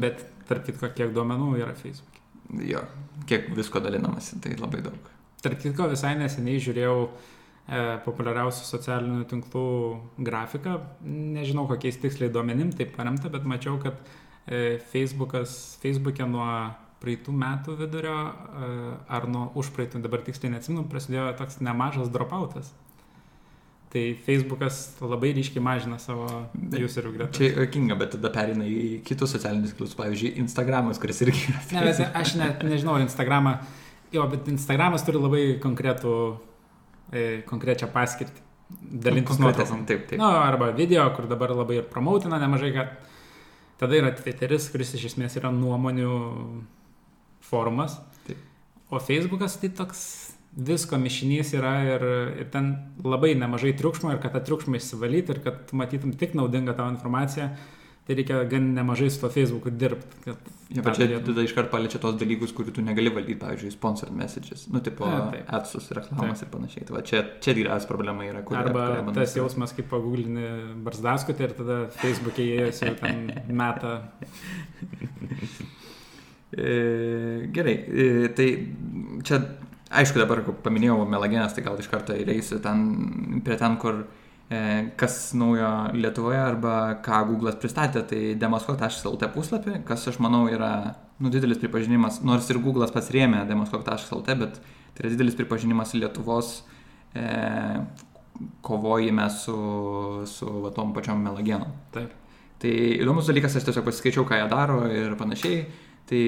Bet 0.00 0.24
tarp 0.48 0.66
kitko, 0.66 0.90
kiek 0.96 1.12
duomenų 1.14 1.54
yra 1.60 1.74
Facebook. 1.78 2.20
Jo, 2.64 2.82
kiek 3.28 3.48
visko 3.56 3.80
dalinamasi, 3.82 4.40
tai 4.44 4.56
labai 4.58 4.82
daug. 4.84 5.10
Tarp 5.44 5.60
kitko, 5.60 5.88
visai 5.92 6.14
neseniai 6.20 6.60
žiūrėjau 6.62 6.98
e, 7.04 7.80
populiariausių 8.04 8.68
socialinių 8.68 9.26
tinklų 9.30 9.66
grafiką. 10.28 10.78
Nežinau, 11.04 11.66
kokiais 11.70 12.00
tiksliai 12.02 12.32
duomenim 12.32 12.72
tai 12.76 12.88
paremta, 12.90 13.32
bet 13.32 13.46
mačiau, 13.48 13.76
kad 13.82 14.00
e, 14.46 14.78
Facebookas, 14.92 15.76
Facebook'e 15.82 16.28
nuo 16.28 16.48
praeitų 17.04 17.34
metų 17.36 17.76
vidurio 17.82 18.16
e, 18.16 18.70
ar 19.12 19.28
nuo 19.28 19.50
užpraeitų, 19.60 20.00
dabar 20.04 20.24
tiksliai 20.24 20.54
neatsimenu, 20.54 20.86
prasidėjo 20.92 21.30
toks 21.40 21.60
nemažas 21.64 22.12
dropoutas. 22.12 22.72
Tai 23.94 24.02
Facebookas 24.26 24.78
labai 24.98 25.28
ryškiai 25.36 25.62
mažina 25.62 26.00
savo 26.02 26.24
userių 26.58 27.12
gretas. 27.14 27.36
Čia 27.38 27.52
jokinga, 27.60 27.94
bet 28.00 28.16
tada 28.16 28.32
perina 28.34 28.66
į 28.66 28.96
kitus 29.06 29.30
socialinius 29.36 29.70
tinklus, 29.70 29.92
pavyzdžiui, 29.94 30.32
Instagramas, 30.42 30.98
kuris 30.98 31.22
irgi 31.22 31.44
yra. 31.52 31.60
Ne, 31.76 31.84
bet 31.86 32.16
aš 32.18 32.32
net 32.40 32.64
nežinau, 32.66 32.96
Instagramą, 33.04 33.52
jo, 34.10 34.26
bet 34.32 34.50
Instagramas 34.50 35.06
turi 35.06 35.22
labai 35.22 35.44
konkretų, 35.62 36.16
e, 37.14 37.24
konkrečią 37.46 37.86
paskirtį. 37.94 38.42
Dalintis 39.06 39.38
nuotraukom. 39.38 39.86
Taip, 39.86 40.08
taip. 40.10 40.18
Na, 40.18 40.26
nu, 40.26 40.42
arba 40.42 40.72
video, 40.74 41.06
kur 41.14 41.30
dabar 41.30 41.54
labai 41.54 41.78
ir 41.78 41.86
promautina 41.94 42.42
nemažai, 42.42 42.74
kad 42.74 42.98
tada 43.78 44.00
yra 44.00 44.10
Twitteris, 44.18 44.72
kuris 44.74 44.90
iš 44.98 45.12
esmės 45.12 45.38
yra 45.38 45.54
nuomonių 45.54 46.16
forumas. 47.46 48.00
Taip. 48.26 48.42
O 48.90 48.98
Facebookas 48.98 49.54
tai 49.62 49.70
toks 49.70 50.33
visko 50.56 50.98
mišinys 51.02 51.54
yra 51.58 51.76
ir, 51.96 52.04
ir 52.42 52.50
ten 52.52 52.74
labai 53.02 53.34
nemažai 53.38 53.74
triukšmo 53.78 54.12
ir 54.14 54.20
kad 54.22 54.36
tą 54.36 54.42
triukšmą 54.46 54.78
išsivalyti 54.78 55.34
ir 55.34 55.40
kad 55.44 55.72
matytum 55.74 56.12
tik 56.18 56.36
naudingą 56.38 56.76
tavo 56.78 56.92
informaciją, 56.94 57.48
tai 58.04 58.14
reikia 58.18 58.42
gan 58.48 58.68
nemažai 58.76 59.08
su 59.10 59.22
to 59.22 59.30
Facebook'u 59.32 59.72
dirbti. 59.72 60.34
Ja, 60.74 60.82
bet 60.84 60.98
čia 60.98 61.20
tada 61.24 61.44
iškart 61.46 61.70
paliečia 61.72 61.98
tos 62.02 62.16
dalykus, 62.20 62.52
kurių 62.56 62.74
tu 62.76 62.84
negali 62.84 63.10
valdyti, 63.14 63.38
pavyzdžiui, 63.40 63.72
sponsored 63.72 64.14
messages, 64.16 64.66
nu, 64.72 64.82
tipo, 64.84 65.06
A, 65.08 65.30
taip. 65.32 65.50
atsus, 65.58 65.88
reklamas 65.96 66.42
Taip. 66.42 66.48
ir 66.48 66.52
panašiai. 66.52 66.86
Tai 66.88 66.96
va, 66.98 67.02
čia, 67.06 67.22
čia 67.44 67.54
didžiausia 67.56 67.88
problema 67.90 68.26
yra, 68.28 68.42
kur 68.44 68.58
Arba 68.60 68.86
bandai 69.00 69.24
tas 69.24 69.32
spręst. 69.32 69.40
jausmas, 69.40 69.74
kaip 69.76 69.88
pagūglini 69.92 70.50
barzdaskutį 70.84 71.46
ir 71.48 71.56
tada 71.60 71.78
Facebook'e 72.02 72.44
įėjęs 72.50 72.82
jau 72.84 72.94
ten 73.00 73.24
metą. 73.48 73.96
E, 76.54 77.48
gerai, 77.50 77.72
e, 77.90 78.28
tai 78.30 78.44
čia, 79.26 79.40
aišku, 80.00 80.20
dabar 80.20 80.42
paminėjau 80.64 81.00
melagenas, 81.08 81.54
tai 81.56 81.64
gal 81.66 81.78
iš 81.80 81.88
karto 81.92 82.16
ir 82.16 82.30
eisiu 82.34 82.60
ten, 82.64 82.84
prie 83.46 83.56
ten, 83.60 83.76
kur 83.80 84.02
e, 84.48 84.60
kas 85.00 85.18
naujo 85.38 85.70
Lietuvoje 85.96 86.40
arba 86.42 86.76
ką 87.04 87.24
Google'as 87.30 87.58
pristatė, 87.62 88.04
tai 88.10 88.22
demaskok.lt 88.40 89.30
puslapį, 89.34 89.80
kas 89.88 90.08
aš 90.10 90.20
manau 90.24 90.44
yra 90.52 90.72
nu, 91.18 91.30
didelis 91.32 91.60
pripažinimas, 91.62 92.22
nors 92.26 92.50
ir 92.50 92.60
Google'as 92.62 92.94
pats 92.94 93.12
rėmė 93.14 93.44
demaskok.lt, 93.50 94.40
bet 94.40 94.58
tai 94.94 95.06
yra 95.06 95.14
didelis 95.14 95.38
pripažinimas 95.38 95.94
Lietuvos 95.98 96.56
e, 97.14 97.24
kovojime 98.64 99.30
su, 99.30 99.56
su 100.26 100.50
va, 100.64 100.74
tom 100.74 100.92
pačiom 100.94 101.22
melagienom. 101.22 101.70
Taip. 101.94 102.12
Tai 102.62 102.74
įdomus 102.96 103.28
dalykas, 103.28 103.56
aš 103.58 103.66
tiesiog 103.68 103.86
pasiskaičiau, 103.86 104.24
ką 104.26 104.38
jie 104.38 104.46
daro 104.50 104.78
ir 104.90 105.14
panašiai. 105.20 105.64
Tai 106.04 106.24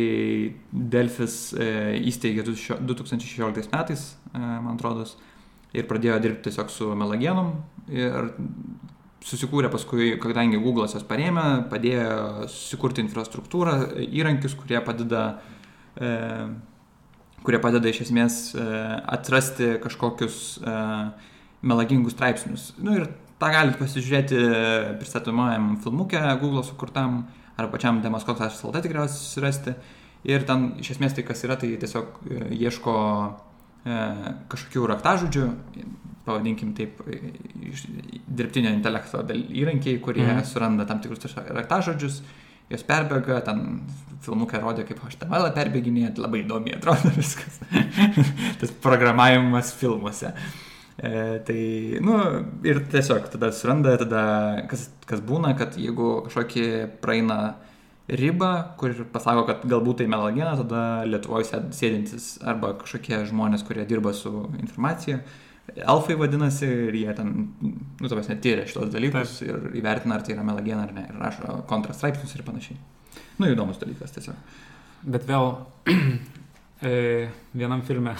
Delfis 0.73 1.52
e, 1.52 1.66
įsteigė 2.09 2.45
du 2.47 2.54
šio- 2.56 2.78
2016 2.80 3.68
metais, 3.75 4.04
e, 4.33 4.38
man 4.40 4.75
atrodo, 4.78 5.04
ir 5.76 5.85
pradėjo 5.88 6.16
dirbti 6.25 6.49
tiesiog 6.49 6.71
su 6.73 6.88
melagienom. 6.97 7.52
Ir 7.92 8.30
susikūrė 9.26 9.71
paskui, 9.73 10.14
kadangi 10.23 10.61
Google'as 10.62 10.95
jas 10.97 11.04
parėmė, 11.06 11.66
padėjo 11.71 12.47
susikurti 12.52 13.02
infrastruktūrą, 13.04 13.76
įrankius, 14.06 14.54
kurie 14.59 14.80
padeda, 14.87 15.25
e, 15.99 16.11
kurie 17.47 17.61
padeda 17.62 17.90
iš 17.90 18.04
esmės 18.06 18.38
e, 18.54 18.66
atrasti 19.16 19.75
kažkokius 19.83 20.40
e, 20.62 20.76
melagingus 21.66 22.14
straipsnius. 22.14 22.71
Nu, 22.78 22.95
ir 23.00 23.09
tą 23.40 23.50
galite 23.52 23.80
pasižiūrėti 23.80 24.38
pristatomajam 25.00 25.75
filmukė 25.85 26.23
Google 26.40 26.64
sukurtam 26.66 27.25
ar 27.57 27.71
pačiam 27.73 28.01
demaskok.lt 28.05 28.83
tikriausiai 28.85 29.19
susirasti. 29.19 29.77
Ir 30.27 30.47
ten 30.49 30.73
iš 30.83 30.97
esmės 30.97 31.15
tai 31.15 31.25
kas 31.27 31.45
yra, 31.47 31.57
tai 31.61 31.75
tiesiog 31.81 32.17
e, 32.27 32.41
ieško 32.57 32.95
e, 33.87 33.99
kažkokių 34.51 34.89
raktažodžių, 34.91 35.45
pavadinkim 36.27 36.73
taip, 36.77 36.99
e, 37.07 37.21
iš 37.71 37.85
dirbtinio 38.27 38.73
intelekto 38.75 39.23
įrankiai, 39.31 40.01
kurie 40.03 40.27
mhm. 40.27 40.43
suranda 40.49 40.89
tam 40.89 41.01
tikrus 41.05 41.37
raktažodžius, 41.37 42.21
jos 42.73 42.87
perbėga, 42.89 43.39
ten 43.47 43.63
filmukai 44.27 44.59
rodė, 44.63 44.87
kaip 44.89 45.05
HTML 45.07 45.53
perbėginėje, 45.55 46.17
labai 46.19 46.43
įdomiai 46.43 46.81
atrodo 46.81 47.13
viskas. 47.15 47.61
Tas 48.61 48.73
programavimas 48.83 49.71
filmuose. 49.79 50.33
E, 50.97 51.38
tai, 51.45 51.61
nu, 52.00 52.17
ir 52.65 52.81
tiesiog 52.93 53.29
tada 53.35 53.50
suranda, 53.53 53.97
tada 54.00 54.23
kas, 54.71 54.88
kas 55.09 55.21
būna, 55.21 55.53
kad 55.59 55.76
jeigu 55.76 56.23
kažkokį 56.29 56.69
praeina 57.03 57.57
ribą, 58.09 58.53
kur 58.81 58.95
pasako, 59.12 59.43
kad 59.49 59.67
galbūt 59.69 60.00
tai 60.00 60.07
melagena, 60.09 60.55
tada 60.57 61.03
Lietuvoje 61.09 61.50
sėd- 61.50 61.73
sėdintis 61.75 62.37
arba 62.47 62.73
kažkokie 62.81 63.19
žmonės, 63.29 63.67
kurie 63.67 63.85
dirba 63.88 64.15
su 64.15 64.47
informacija, 64.61 65.21
elfai 65.75 66.17
vadinasi, 66.17 66.69
ir 66.88 66.97
jie 66.97 67.15
ten, 67.19 67.33
nu, 68.00 68.09
tavas 68.09 68.31
netyrė 68.31 68.65
šitos 68.71 68.93
dalykus 68.95 69.41
Taip. 69.41 69.50
ir 69.50 69.81
įvertina, 69.83 70.17
ar 70.17 70.25
tai 70.25 70.37
yra 70.37 70.47
melagena 70.47 70.87
ar 70.87 70.95
ne, 70.95 71.07
ir 71.11 71.19
rašo 71.21 71.61
kontrastraipsnius 71.69 72.37
ir 72.38 72.47
panašiai. 72.47 72.79
Nu, 73.41 73.50
įdomus 73.50 73.83
dalykas 73.83 74.15
tiesiog. 74.15 74.38
Bet 75.05 75.26
vėl 75.29 75.50
e, 76.87 77.29
vienam 77.53 77.83
filme 77.85 78.15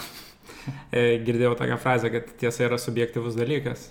girdėjau 0.91 1.55
tokią 1.59 1.77
frazę, 1.81 2.11
kad 2.13 2.33
tiesa 2.41 2.67
yra 2.67 2.79
subjektivus 2.81 3.37
dalykas. 3.37 3.89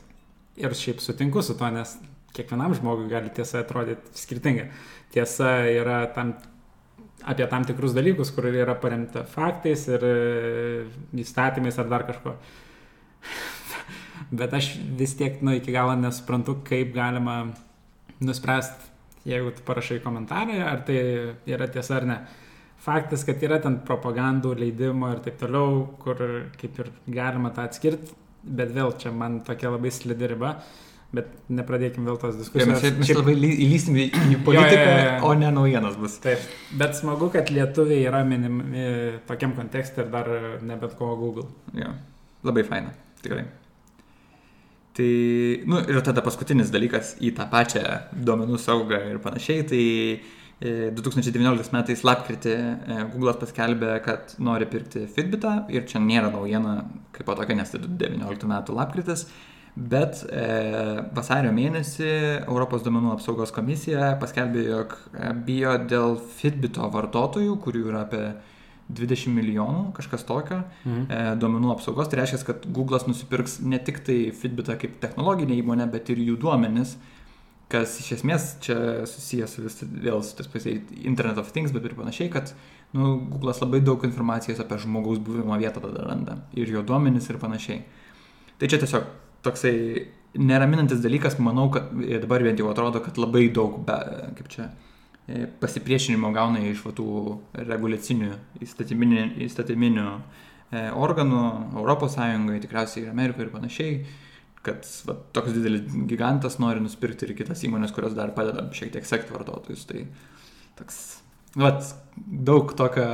Ir 0.56 0.72
šiaip 0.76 1.02
sutinku 1.04 1.42
su 1.44 1.56
to, 1.58 1.68
nes 1.72 1.96
kiekvienam 2.36 2.74
žmogui 2.76 3.08
gali 3.10 3.32
tiesa 3.34 3.62
atrodyti 3.62 4.16
skirtinga. 4.16 4.68
Tiesa 5.14 5.58
yra 5.70 6.02
tam, 6.14 6.34
apie 7.24 7.46
tam 7.50 7.64
tikrus 7.68 7.94
dalykus, 7.96 8.32
kur 8.34 8.48
yra 8.50 8.76
paremta 8.80 9.24
faktais 9.28 9.86
ir 9.90 10.04
e, 10.04 10.16
įstatymais 11.22 11.78
ar 11.80 11.90
dar 11.92 12.06
kažko. 12.08 12.36
Bet 14.30 14.54
aš 14.56 14.72
vis 14.98 15.14
tiek, 15.18 15.40
nu, 15.44 15.54
iki 15.56 15.74
galo 15.74 15.94
nesuprantu, 15.98 16.58
kaip 16.66 16.94
galima 16.94 17.44
nuspręsti, 18.24 18.90
jeigu 19.28 19.52
tu 19.54 19.64
parašai 19.66 20.00
komentarą, 20.04 20.56
ar 20.64 20.82
tai 20.88 20.98
yra 21.46 21.68
tiesa 21.70 22.00
ar 22.00 22.08
ne. 22.08 22.18
Faktas, 22.86 23.24
kad 23.26 23.40
yra 23.42 23.58
ten 23.62 23.80
propagandų, 23.86 24.52
leidimo 24.60 25.08
ir 25.10 25.18
taip 25.24 25.40
toliau, 25.40 25.80
kur 26.02 26.20
kaip 26.60 26.76
ir 26.84 26.90
galima 27.10 27.50
tą 27.54 27.64
atskirti, 27.66 28.12
bet 28.46 28.70
vėl 28.76 28.92
čia 29.00 29.10
man 29.10 29.40
tokia 29.46 29.72
labai 29.74 29.90
slidi 29.90 30.28
riba, 30.30 30.52
bet 31.16 31.32
nepradėkim 31.50 32.06
vėl 32.06 32.18
tos 32.22 32.36
diskusijos. 32.38 32.68
mes 32.70 32.84
mes 33.00 33.08
Šiaip- 33.08 33.18
labai 33.24 33.34
ly- 33.34 33.56
įlysim 33.66 33.98
į 33.98 34.38
politiką, 34.46 34.86
Jo, 34.86 34.94
jo, 35.02 35.10
jo, 35.18 35.26
o 35.26 35.34
ne 35.34 35.50
naujienas 35.50 35.96
bus. 35.98 36.18
Taip, 36.22 36.38
bet 36.78 36.94
smagu, 36.94 37.28
kad 37.34 37.50
lietuviai 37.50 38.06
yra 38.06 38.22
minimi 38.24 38.86
tokiam 39.26 39.56
kontekste 39.58 40.04
ir 40.04 40.10
dar 40.14 40.30
ne 40.62 40.76
bet 40.76 40.94
ko 40.98 41.16
Google. 41.16 41.48
Jo, 41.74 41.90
labai 42.44 42.62
faina, 42.70 42.94
tikrai. 43.22 43.44
Tai, 44.96 45.10
nu 45.68 45.82
ir 45.90 45.98
tada 46.06 46.22
paskutinis 46.24 46.70
dalykas 46.72 47.16
į 47.20 47.34
tą 47.36 47.44
pačią 47.52 47.82
duomenų 48.16 48.56
saugą 48.62 49.02
ir 49.10 49.18
panašiai. 49.20 49.66
Tai 49.68 49.80
e, 49.82 50.20
2019 50.60 51.72
metais 51.76 52.00
lapkritį 52.06 52.52
e, 52.56 53.00
Google'as 53.12 53.36
paskelbė, 53.42 53.90
kad 54.04 54.32
nori 54.40 54.64
pirkti 54.70 55.02
Fitbitą 55.12 55.66
ir 55.68 55.84
čia 55.88 56.00
nėra 56.00 56.30
naujiena 56.32 56.78
kaip 57.12 57.26
po 57.28 57.34
tokia, 57.36 57.58
nes 57.58 57.74
tai 57.74 57.82
2019 57.84 58.48
metų 58.54 58.76
lapkritis. 58.78 59.26
Bet 59.76 60.22
e, 60.32 60.46
vasario 61.12 61.50
mėnesį 61.52 62.08
Europos 62.46 62.80
duomenų 62.86 63.10
apsaugos 63.18 63.52
komisija 63.52 64.14
paskelbė, 64.22 64.62
jog 64.70 64.94
e, 65.12 65.32
bijo 65.44 65.74
dėl 65.92 66.16
Fitbito 66.38 66.88
vartotojų, 66.94 67.58
kurių 67.60 67.82
yra 67.90 68.06
apie 68.06 68.22
20 68.96 69.34
milijonų, 69.36 69.90
kažkas 69.98 70.24
tokio, 70.24 70.62
Mhm. 70.86 71.02
e, 71.10 71.20
duomenų 71.42 71.74
apsaugos. 71.74 72.08
Tai 72.08 72.22
reiškia, 72.22 72.40
kad 72.48 72.64
Google'as 72.72 73.04
nusipirks 73.10 73.58
ne 73.60 73.76
tik 73.84 74.00
tai 74.06 74.30
Fitbitą 74.32 74.78
kaip 74.80 74.96
technologinę 75.04 75.60
įmonę, 75.60 75.90
bet 75.92 76.08
ir 76.14 76.24
jų 76.24 76.38
duomenis, 76.40 76.96
kas 77.72 77.96
iš 78.02 78.12
esmės 78.20 78.50
čia 78.62 78.78
susijęs 79.10 79.56
su 79.56 79.64
vis, 79.64 79.78
vėl 79.82 80.22
su 80.22 80.36
tas 80.38 80.48
pasiai 80.50 80.78
Internet 81.02 81.40
of 81.42 81.50
Things, 81.54 81.74
bet 81.74 81.86
ir 81.88 81.96
panašiai, 81.98 82.30
kad 82.30 82.52
nu, 82.94 83.16
Google'as 83.32 83.62
labai 83.62 83.80
daug 83.84 84.04
informacijos 84.06 84.60
apie 84.62 84.78
žmogaus 84.84 85.18
buvimo 85.22 85.58
vietą 85.58 85.82
tada 85.82 86.06
randa 86.06 86.38
ir 86.54 86.70
jo 86.70 86.84
duomenis 86.86 87.26
ir 87.30 87.40
panašiai. 87.42 87.82
Tai 88.60 88.70
čia 88.70 88.78
tiesiog 88.82 89.08
toksai 89.46 89.74
neraminantis 90.38 91.02
dalykas, 91.02 91.38
manau, 91.42 91.68
kad 91.74 91.90
dabar 92.22 92.44
bent 92.44 92.60
jau 92.60 92.70
atrodo, 92.70 93.02
kad 93.04 93.18
labai 93.18 93.48
daug, 93.54 93.80
be, 93.86 93.96
kaip 94.38 94.50
čia, 94.52 94.68
e, 95.26 95.46
pasipriešinimo 95.60 96.30
gauna 96.36 96.62
iš 96.70 96.84
tų 96.96 97.08
reguliacinių 97.66 98.30
įstatyminių, 98.62 99.24
įstatyminių 99.48 100.06
e, 100.06 100.86
organų 100.94 101.42
Europos 101.80 102.14
Sąjungoje, 102.18 102.62
tikriausiai 102.66 103.06
ir 103.06 103.12
Amerikoje 103.14 103.48
ir 103.48 103.52
panašiai, 103.54 103.98
kad 104.66 104.88
va, 105.08 105.16
toks 105.36 105.54
didelis 105.54 105.84
gigantas 106.10 106.58
nori 106.62 106.82
nusipirkti 106.82 107.28
ir 107.28 107.36
kitas 107.38 107.62
įmonės, 107.66 107.94
kurios 107.94 108.16
dar 108.16 108.34
padeda 108.36 108.66
šiek 108.76 108.92
tiek 108.94 109.06
sekti 109.08 109.34
vartotojus. 109.34 109.86
Tai 109.88 110.02
toks, 110.80 110.98
va, 111.58 111.72
daug 112.50 112.74
tokio 112.78 113.06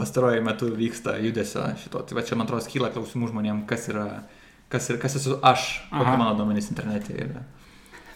pastaruoju 0.00 0.42
metu 0.44 0.72
vyksta 0.76 1.16
judesio 1.20 1.64
šito. 1.80 2.02
Tai 2.06 2.18
va 2.18 2.26
čia 2.26 2.38
man 2.38 2.48
atrodo 2.48 2.68
kyla 2.72 2.92
klausimų 2.94 3.30
žmonėm, 3.32 3.64
kas 3.70 3.88
yra, 3.92 4.06
kas, 4.72 4.90
ir, 4.92 5.00
kas 5.02 5.18
esu 5.20 5.38
aš, 5.44 5.70
kokie 5.92 6.14
mano 6.14 6.34
duomenys 6.38 6.70
internete 6.72 7.16
yra. 7.26 7.44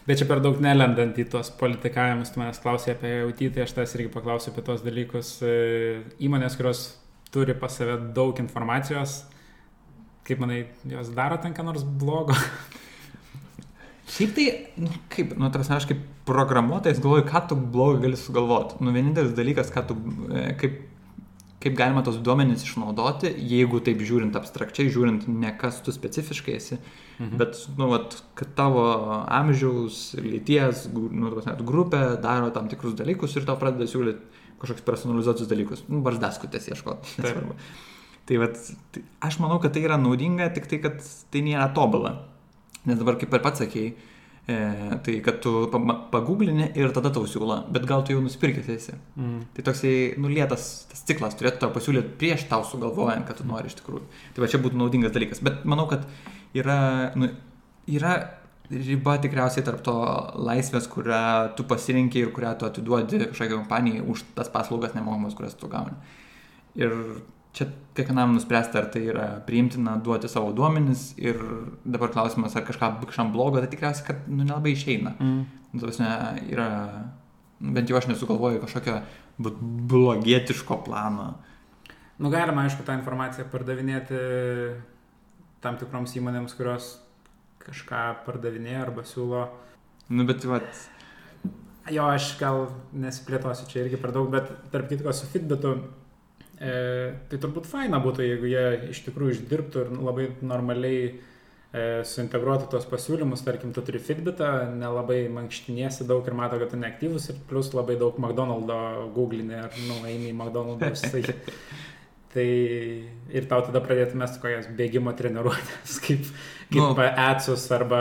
Bet 0.05 0.21
čia 0.21 0.27
per 0.29 0.43
daug 0.45 0.59
nelendant 0.61 1.17
į 1.17 1.25
tuos 1.33 1.49
politikavimus, 1.57 2.35
tu 2.35 2.41
manęs 2.41 2.61
klausai 2.61 2.93
apie 2.93 3.13
IoT, 3.23 3.47
tai 3.55 3.65
aš 3.65 3.73
tas 3.79 3.95
irgi 3.97 4.11
paklausiu 4.13 4.51
apie 4.53 4.65
tuos 4.67 4.83
dalykus. 4.85 5.39
E, 5.41 5.55
Įmonės, 6.27 6.59
kurios 6.61 6.83
turi 7.33 7.57
pas 7.57 7.73
save 7.73 7.97
daug 8.17 8.37
informacijos, 8.43 9.23
kaip 10.25 10.41
manai, 10.41 10.65
jos 10.89 11.13
daro 11.17 11.39
ten 11.43 11.55
ką 11.57 11.67
nors 11.67 11.85
blogo? 11.85 12.37
Šiaip 14.15 14.35
tai, 14.37 14.49
nu, 14.77 14.91
kaip, 15.13 15.33
nu, 15.41 15.49
tas 15.53 15.71
aš 15.73 15.87
kaip 15.89 16.03
programuotojas 16.29 17.01
galvoju, 17.03 17.25
ką 17.29 17.41
tu 17.49 17.57
blogai 17.57 18.03
gali 18.05 18.19
sugalvoti. 18.21 18.77
Nu, 18.85 18.93
vienintelis 18.95 19.33
dalykas, 19.37 19.73
ką 19.73 19.85
tu, 19.89 19.97
e, 20.29 20.45
kaip, 20.61 20.77
kaip 21.65 21.77
galima 21.79 22.03
tos 22.05 22.19
duomenys 22.25 22.67
išnaudoti, 22.67 23.33
jeigu 23.53 23.81
taip 23.85 24.05
žiūrint 24.05 24.37
abstrakčiai, 24.37 24.93
žiūrint 24.93 25.25
ne 25.33 25.55
kas 25.61 25.81
tu 25.85 25.93
specifiškai 25.97 26.57
esi, 26.59 26.79
mhm. 27.17 27.41
bet, 27.41 27.57
nu, 27.81 27.89
vat, 27.95 28.19
kad 28.39 28.53
tavo 28.59 28.85
amžiaus, 29.25 30.05
lyties, 30.21 30.87
nu, 30.93 31.33
prasme, 31.33 31.57
grupė 31.65 32.05
daro 32.23 32.53
tam 32.55 32.69
tikrus 32.73 32.97
dalykus 33.01 33.37
ir 33.41 33.49
tau 33.49 33.57
pradeda 33.61 33.89
siūlyti 33.89 34.45
kažkokius 34.61 34.87
personalizuotus 34.87 35.49
dalykus. 35.51 35.89
Nu, 35.89 36.05
barzdaskutės 36.05 36.71
ieškoti. 36.73 37.19
Taip. 37.25 37.57
Tai, 38.25 38.41
vat, 38.41 38.59
tai 38.95 39.05
aš 39.27 39.39
manau, 39.43 39.59
kad 39.61 39.75
tai 39.75 39.85
yra 39.85 39.99
naudinga, 40.01 40.49
tik 40.55 40.69
tai, 40.71 40.81
kad 40.85 41.03
tai 41.33 41.45
nėra 41.45 41.69
tobula. 41.77 42.17
Nes 42.89 43.01
dabar, 43.01 43.19
kaip 43.21 43.33
ir 43.37 43.45
pats 43.45 43.65
sakėjai, 43.65 43.95
E, 44.47 44.57
tai 45.03 45.21
kad 45.25 45.39
tu 45.41 45.51
paguglini 46.13 46.67
ir 46.77 46.91
tada 46.93 47.09
tau 47.09 47.25
siūlo, 47.25 47.63
bet 47.73 47.87
gal 47.89 48.03
tu 48.05 48.13
jau 48.13 48.21
nusipirkęs 48.21 48.67
esi. 48.75 48.93
Mm. 49.17 49.39
Tai 49.57 49.63
toksai 49.71 49.93
nulėtas 50.21 50.67
tas 50.91 51.01
ciklas 51.09 51.39
turėtų 51.41 51.63
tau 51.63 51.73
pasiūlyti 51.73 52.13
prieš 52.21 52.45
tau 52.51 52.61
sugalvojant, 52.69 53.25
kad 53.25 53.41
tu 53.41 53.47
nori 53.49 53.73
iš 53.73 53.79
tikrųjų. 53.79 54.05
Tai 54.37 54.45
va 54.45 54.51
čia 54.53 54.61
būtų 54.61 54.77
naudingas 54.77 55.15
dalykas. 55.17 55.41
Bet 55.45 55.65
manau, 55.65 55.87
kad 55.89 56.05
yra, 56.53 56.77
nu, 57.17 57.31
yra 57.89 58.19
riba 58.69 59.17
tikriausiai 59.25 59.65
tarp 59.65 59.81
to 59.87 59.97
laisvės, 60.37 60.91
kurią 60.93 61.25
tu 61.57 61.65
pasirinkai 61.71 62.27
ir 62.27 62.37
kurią 62.37 62.53
tu 62.61 62.69
atiduodi 62.69 63.23
kažkokiai 63.31 63.57
kompanijai 63.57 64.05
už 64.05 64.27
tas 64.37 64.53
paslaugas 64.53 64.93
nemokamas, 64.93 65.33
kurias 65.39 65.57
tu 65.57 65.73
gauni. 65.73 65.97
Ir 66.77 66.93
čia 67.55 67.69
kiekvienam 67.95 68.35
nuspręsti, 68.35 68.79
ar 68.79 68.89
tai 68.91 69.05
yra 69.13 69.27
priimtina 69.47 69.97
duoti 70.03 70.29
savo 70.31 70.53
duomenis 70.57 71.13
ir 71.23 71.39
dabar 71.85 72.11
klausimas, 72.15 72.57
ar 72.59 72.67
kažką 72.67 72.91
kažkam 73.07 73.31
blogo, 73.35 73.63
tai 73.63 73.71
tikriausiai, 73.71 74.07
kad 74.09 74.25
nu, 74.27 74.43
nelabai 74.43 74.75
išeina. 74.75 75.15
Mm. 75.21 75.45
Tuosme, 75.79 76.09
yra, 76.51 76.69
bent 77.61 77.91
jau 77.91 77.99
aš 77.99 78.11
nesugalvoju 78.11 78.63
kažkokio 78.67 78.99
blogietiško 79.39 80.81
plano. 80.87 81.33
Nu, 82.19 82.31
galima, 82.31 82.67
aišku, 82.67 82.85
tą 82.87 82.95
informaciją 82.99 83.47
pardavinėti 83.51 84.19
tam 85.63 85.79
tikroms 85.81 86.15
įmonėms, 86.19 86.55
kurios 86.59 86.93
kažką 87.65 88.03
pardavinėja 88.27 88.85
arba 88.85 89.07
siūlo. 89.09 89.47
Nu, 90.11 90.27
bet, 90.29 90.45
vat. 90.47 90.69
Jo, 91.91 92.07
aš 92.13 92.35
gal 92.41 92.69
nesiplėtosiu 92.97 93.67
čia 93.71 93.83
irgi 93.83 93.99
per 94.01 94.15
daug, 94.15 94.31
bet 94.33 94.51
tarp 94.73 94.91
kitko 94.91 95.13
su 95.17 95.27
Fitbitu 95.33 95.75
E, 96.65 97.13
tai 97.29 97.39
turbūt 97.43 97.69
faina 97.69 98.01
būtų, 98.01 98.25
jeigu 98.25 98.49
jie 98.49 98.65
iš 98.95 99.05
tikrųjų 99.09 99.37
išdirbtų 99.37 99.85
ir 99.85 99.91
labai 99.99 100.29
normaliai 100.41 101.01
e, 101.11 101.83
suintegruotų 102.09 102.71
tos 102.73 102.87
pasiūlymus, 102.89 103.45
tarkim, 103.45 103.75
tu 103.77 103.85
turi 103.85 104.01
Fitbitą, 104.01 104.51
nelabai 104.73 105.25
mankštiniesi 105.35 106.09
daug 106.09 106.25
ir 106.25 106.37
mato, 106.39 106.61
kad 106.63 106.73
tu 106.73 106.81
neaktyvus 106.81 107.29
ir 107.33 107.43
plus 107.51 107.73
labai 107.77 107.99
daug 108.01 108.17
McDonald'o 108.21 109.11
googlinė 109.17 109.65
ar, 109.67 109.77
nu, 109.91 110.01
eini 110.09 110.31
į 110.31 110.39
McDonald's. 110.39 111.05
Tai, 111.13 111.21
tai 112.35 112.47
ir 113.35 113.51
tau 113.51 113.61
tada 113.67 113.85
pradėtų 113.85 114.23
mesti 114.23 114.41
kokias 114.41 114.71
bėgimo 114.81 115.13
treniruotės, 115.19 115.99
kaip, 116.07 116.33
kaip 116.71 116.81
nu, 116.81 116.89
ECUS 117.11 117.69
arba... 117.77 118.01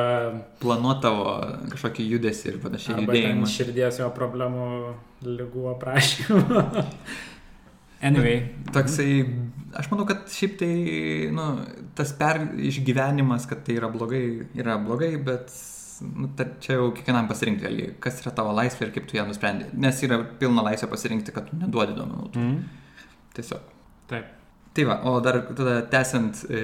Planuot 0.63 1.03
tavo 1.03 1.27
kažkokį 1.75 2.07
judesį 2.15 2.53
ir 2.53 2.63
panašiai. 2.63 3.03
Judėjimą. 3.03 3.51
Širdies 3.57 3.99
jo 3.99 4.09
problemų, 4.15 4.71
lygų 5.27 5.69
aprašymą. 5.75 6.63
Anyway. 8.03 8.41
Toksai, 8.75 9.23
aš 9.79 9.87
manau, 9.91 10.05
kad 10.09 10.25
šiaip 10.31 10.57
tai, 10.59 10.73
nu, 11.35 11.47
tas 11.97 12.11
per 12.19 12.41
išgyvenimas, 12.59 13.47
kad 13.49 13.63
tai 13.67 13.77
yra 13.79 13.89
blogai, 13.93 14.23
yra 14.59 14.75
blogai, 14.81 15.13
bet 15.23 15.53
nu, 16.03 16.27
ta, 16.37 16.49
čia 16.63 16.77
jau 16.77 16.91
kiekvienam 16.95 17.29
pasirinkti, 17.31 17.67
vėlgi, 17.67 17.89
kas 18.03 18.21
yra 18.23 18.35
tavo 18.35 18.53
laisvė 18.57 18.89
ir 18.89 18.93
kaip 18.97 19.09
tu 19.09 19.19
ją 19.19 19.27
nusprendži. 19.29 19.71
Nes 19.79 20.03
yra 20.05 20.19
pilna 20.39 20.65
laisvė 20.67 20.91
pasirinkti, 20.91 21.35
kad 21.35 21.47
tu 21.49 21.59
neduodi 21.59 21.95
duomenų. 21.97 22.31
Mm. 22.35 22.87
Tiesiog. 23.37 23.75
Taip. 24.11 24.31
Tai 24.73 24.87
va, 24.89 24.95
o 25.05 25.19
dar 25.21 25.37
tada 25.53 25.75
tęsiant 25.85 26.39
e, 26.49 26.59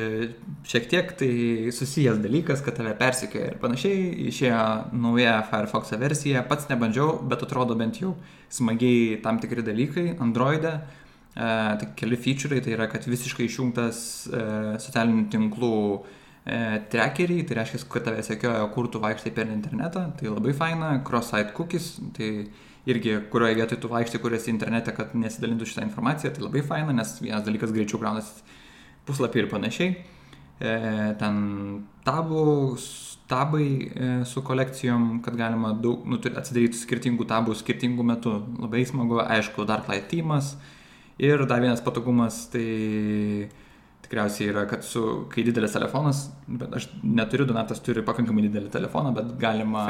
šiek 0.66 0.88
tiek, 0.90 1.12
tai 1.18 1.34
susijęs 1.78 2.18
dalykas, 2.24 2.64
kad 2.66 2.74
tave 2.80 2.96
persikėjo 2.98 3.52
ir 3.52 3.60
panašiai, 3.62 4.08
išėjo 4.32 4.64
nauja 4.98 5.36
Firefox 5.52 5.94
versija, 6.02 6.42
pats 6.50 6.66
nebandžiau, 6.72 7.20
bet 7.30 7.46
atrodo 7.46 7.78
bent 7.78 8.02
jau 8.02 8.16
smagiai 8.50 9.20
tam 9.22 9.38
tikri 9.44 9.62
dalykai 9.66 10.08
Android'e. 10.26 10.74
E 11.36 11.76
tai 11.78 11.94
keli 11.96 12.18
featureai, 12.18 12.62
tai 12.62 12.74
yra, 12.74 12.88
kad 12.90 13.06
visiškai 13.06 13.46
išjungtas 13.46 14.00
e, 14.28 14.40
socialinių 14.82 15.28
tinklų 15.32 15.76
e, 15.94 16.56
trackeriai, 16.92 17.44
tai 17.46 17.60
reiškia, 17.60 17.84
kad 17.94 18.08
tave 18.08 18.24
sekioja, 18.26 18.64
kur 18.74 18.90
tu 18.90 19.02
vaikštai 19.04 19.32
per 19.36 19.52
internetą, 19.54 20.08
tai 20.18 20.32
labai 20.32 20.56
faina, 20.58 20.96
cross-site 21.06 21.54
cookies, 21.58 21.92
tai 22.18 22.32
irgi 22.90 23.20
kurioje 23.30 23.60
vietoje 23.60 23.82
tu 23.84 23.92
vaikštai, 23.92 24.22
kur 24.24 24.34
esi 24.34 24.50
internete, 24.52 24.96
kad 24.98 25.14
nesidalintų 25.14 25.68
šitą 25.70 25.86
informaciją, 25.86 26.34
tai 26.34 26.48
labai 26.48 26.64
faina, 26.66 26.96
nes 26.98 27.14
vienas 27.22 27.46
dalykas 27.46 27.76
greičiau 27.76 28.02
kraunasi 28.02 28.58
puslapį 29.08 29.44
ir 29.44 29.52
panašiai. 29.52 29.94
Ten 31.22 31.38
tabų, 32.04 32.42
tabai 33.32 33.68
su 34.28 34.42
kolekcijom, 34.44 35.22
kad 35.24 35.38
galima 35.40 35.72
daug, 35.78 36.04
nu, 36.10 36.20
atsidaryti 36.20 36.82
skirtingų 36.82 37.30
tabų 37.30 37.56
skirtingų 37.62 38.08
metų. 38.12 38.36
Labai 38.66 38.84
smagu, 38.90 39.22
aišku, 39.24 39.68
Darklight 39.70 40.10
teamas. 40.12 40.56
E, 40.58 40.79
Ir 41.20 41.44
dar 41.46 41.60
vienas 41.60 41.82
patogumas, 41.84 42.46
tai 42.54 43.50
tikriausiai 44.06 44.54
yra, 44.54 44.64
kad 44.70 44.86
su, 44.88 45.04
kai 45.32 45.44
didelis 45.44 45.76
telefonas, 45.76 46.30
bet 46.48 46.72
aš 46.80 46.88
neturiu, 47.04 47.46
Donatas 47.50 47.84
turi 47.84 48.06
pakankamai 48.08 48.46
didelį 48.48 48.72
telefoną, 48.74 49.12
bet 49.18 49.36
galima 49.42 49.84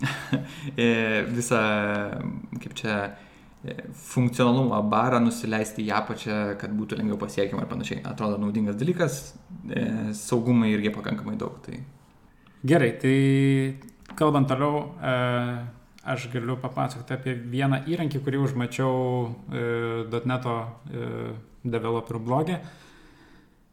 e, 0.76 0.90
visą, 1.32 1.62
kaip 2.60 2.76
čia, 2.76 2.98
e, 3.64 3.78
funkcionalumą 4.12 4.82
barą 4.92 5.22
nusileisti 5.24 5.86
į 5.88 5.94
apačią, 5.96 6.38
kad 6.60 6.76
būtų 6.76 7.00
lengviau 7.00 7.18
pasiekiama 7.24 7.64
ir 7.64 7.72
panašiai. 7.72 8.04
Atrodo 8.12 8.36
naudingas 8.40 8.78
dalykas, 8.80 9.20
e, 9.72 9.86
saugumai 10.16 10.74
irgi 10.74 10.92
pakankamai 10.94 11.40
daug. 11.40 11.56
Tai... 11.64 11.80
Gerai, 12.68 12.92
tai 13.00 13.16
kalbant 14.20 14.52
toliau, 14.52 14.84
aš 16.02 16.28
galiu 16.32 16.56
papasakoti 16.60 17.14
apie 17.14 17.34
vieną 17.52 17.82
įrankį, 17.90 18.20
kurį 18.24 18.40
užmačiau 18.46 18.94
e, 19.52 19.64
.NET'o 20.08 20.54
e, 20.64 21.08
developerių 21.64 22.20
blogė. 22.24 22.60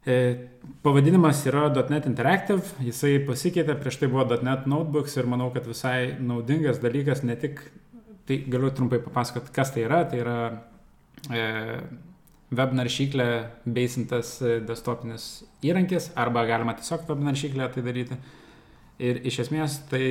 E, 0.08 0.16
pavadinimas 0.84 1.40
yra 1.48 1.68
.NET 1.72 2.08
Interactive, 2.10 2.64
jisai 2.84 3.16
pasikeitė, 3.28 3.76
prieš 3.80 4.00
tai 4.02 4.10
buvo 4.12 4.26
.NET 4.36 4.68
Notebooks 4.68 5.16
ir 5.16 5.28
manau, 5.30 5.48
kad 5.54 5.68
visai 5.68 6.18
naudingas 6.20 6.82
dalykas, 6.84 7.24
ne 7.24 7.36
tik, 7.40 7.62
tai 8.28 8.42
galiu 8.44 8.72
trumpai 8.76 9.00
papasakoti, 9.04 9.54
kas 9.54 9.72
tai 9.72 9.86
yra, 9.86 10.02
tai 10.08 10.20
yra 10.20 10.38
e, 11.32 11.46
web 12.52 12.76
naršyklė 12.76 13.30
beisintas 13.64 14.36
e, 14.42 14.58
desktopinis 14.68 15.30
įrankis, 15.64 16.12
arba 16.16 16.44
galima 16.48 16.76
tiesiog 16.76 17.08
web 17.08 17.24
naršyklę 17.30 17.72
tai 17.72 17.86
daryti. 17.88 18.20
E, 18.20 18.47
Ir 18.98 19.20
iš 19.30 19.44
esmės 19.44 19.76
tai 19.90 20.06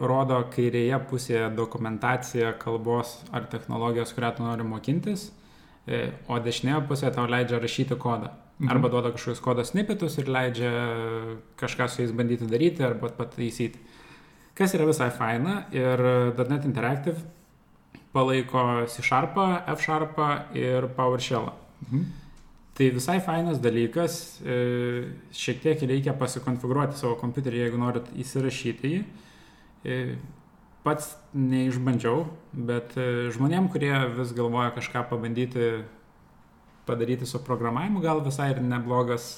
rodo 0.00 0.38
kairėje 0.54 0.96
pusėje 1.10 1.50
dokumentacija 1.56 2.54
kalbos 2.60 3.18
ar 3.36 3.44
technologijos, 3.52 4.14
kurią 4.16 4.30
tu 4.36 4.46
nori 4.46 4.64
mokintis, 4.64 5.26
e, 5.84 6.06
o 6.24 6.38
dešinėje 6.40 6.78
pusėje 6.88 7.12
tau 7.18 7.26
leidžia 7.28 7.60
rašyti 7.60 7.98
kodą. 8.00 8.30
Mhm. 8.60 8.70
Arba 8.72 8.88
duoda 8.92 9.10
kažkokius 9.12 9.44
kodo 9.44 9.64
snipetus 9.64 10.16
ir 10.20 10.28
leidžia 10.32 10.70
kažką 11.60 11.88
su 11.88 12.02
jais 12.02 12.12
bandyti 12.16 12.48
daryti 12.48 12.84
arba 12.84 13.08
pataisyti. 13.16 13.80
Kas 14.56 14.74
yra 14.76 14.88
visai 14.88 15.10
faina 15.10 15.66
ir 15.72 16.00
.NET 16.36 16.64
Interactive 16.68 17.20
palaiko 18.12 18.86
C 18.88 19.02
Sharp, 19.02 19.36
F 19.66 19.84
Sharp 19.84 20.18
ir 20.54 20.88
PowerShell. 20.96 21.52
Mhm. 21.86 22.04
Tai 22.74 22.86
visai 22.94 23.18
fainas 23.20 23.58
dalykas, 23.60 24.40
e, 24.46 24.56
šiek 25.34 25.58
tiek 25.64 25.82
reikia 25.90 26.14
pasikonfigūruoti 26.16 26.96
savo 26.96 27.16
kompiuterį, 27.20 27.64
jeigu 27.64 27.80
norit 27.80 28.06
įsirašyti 28.22 28.92
jį. 28.92 29.00
E, 29.84 29.96
pats 30.86 31.10
neišbandžiau, 31.36 32.24
bet 32.70 32.94
e, 32.96 33.28
žmonėm, 33.34 33.68
kurie 33.72 33.92
vis 34.16 34.32
galvoja 34.36 34.70
kažką 34.76 35.04
pabandyti 35.10 35.70
padaryti 36.88 37.28
su 37.28 37.42
programavimu, 37.44 38.00
gal 38.02 38.22
visai 38.24 38.52
ir 38.54 38.62
neblogas 38.64 39.32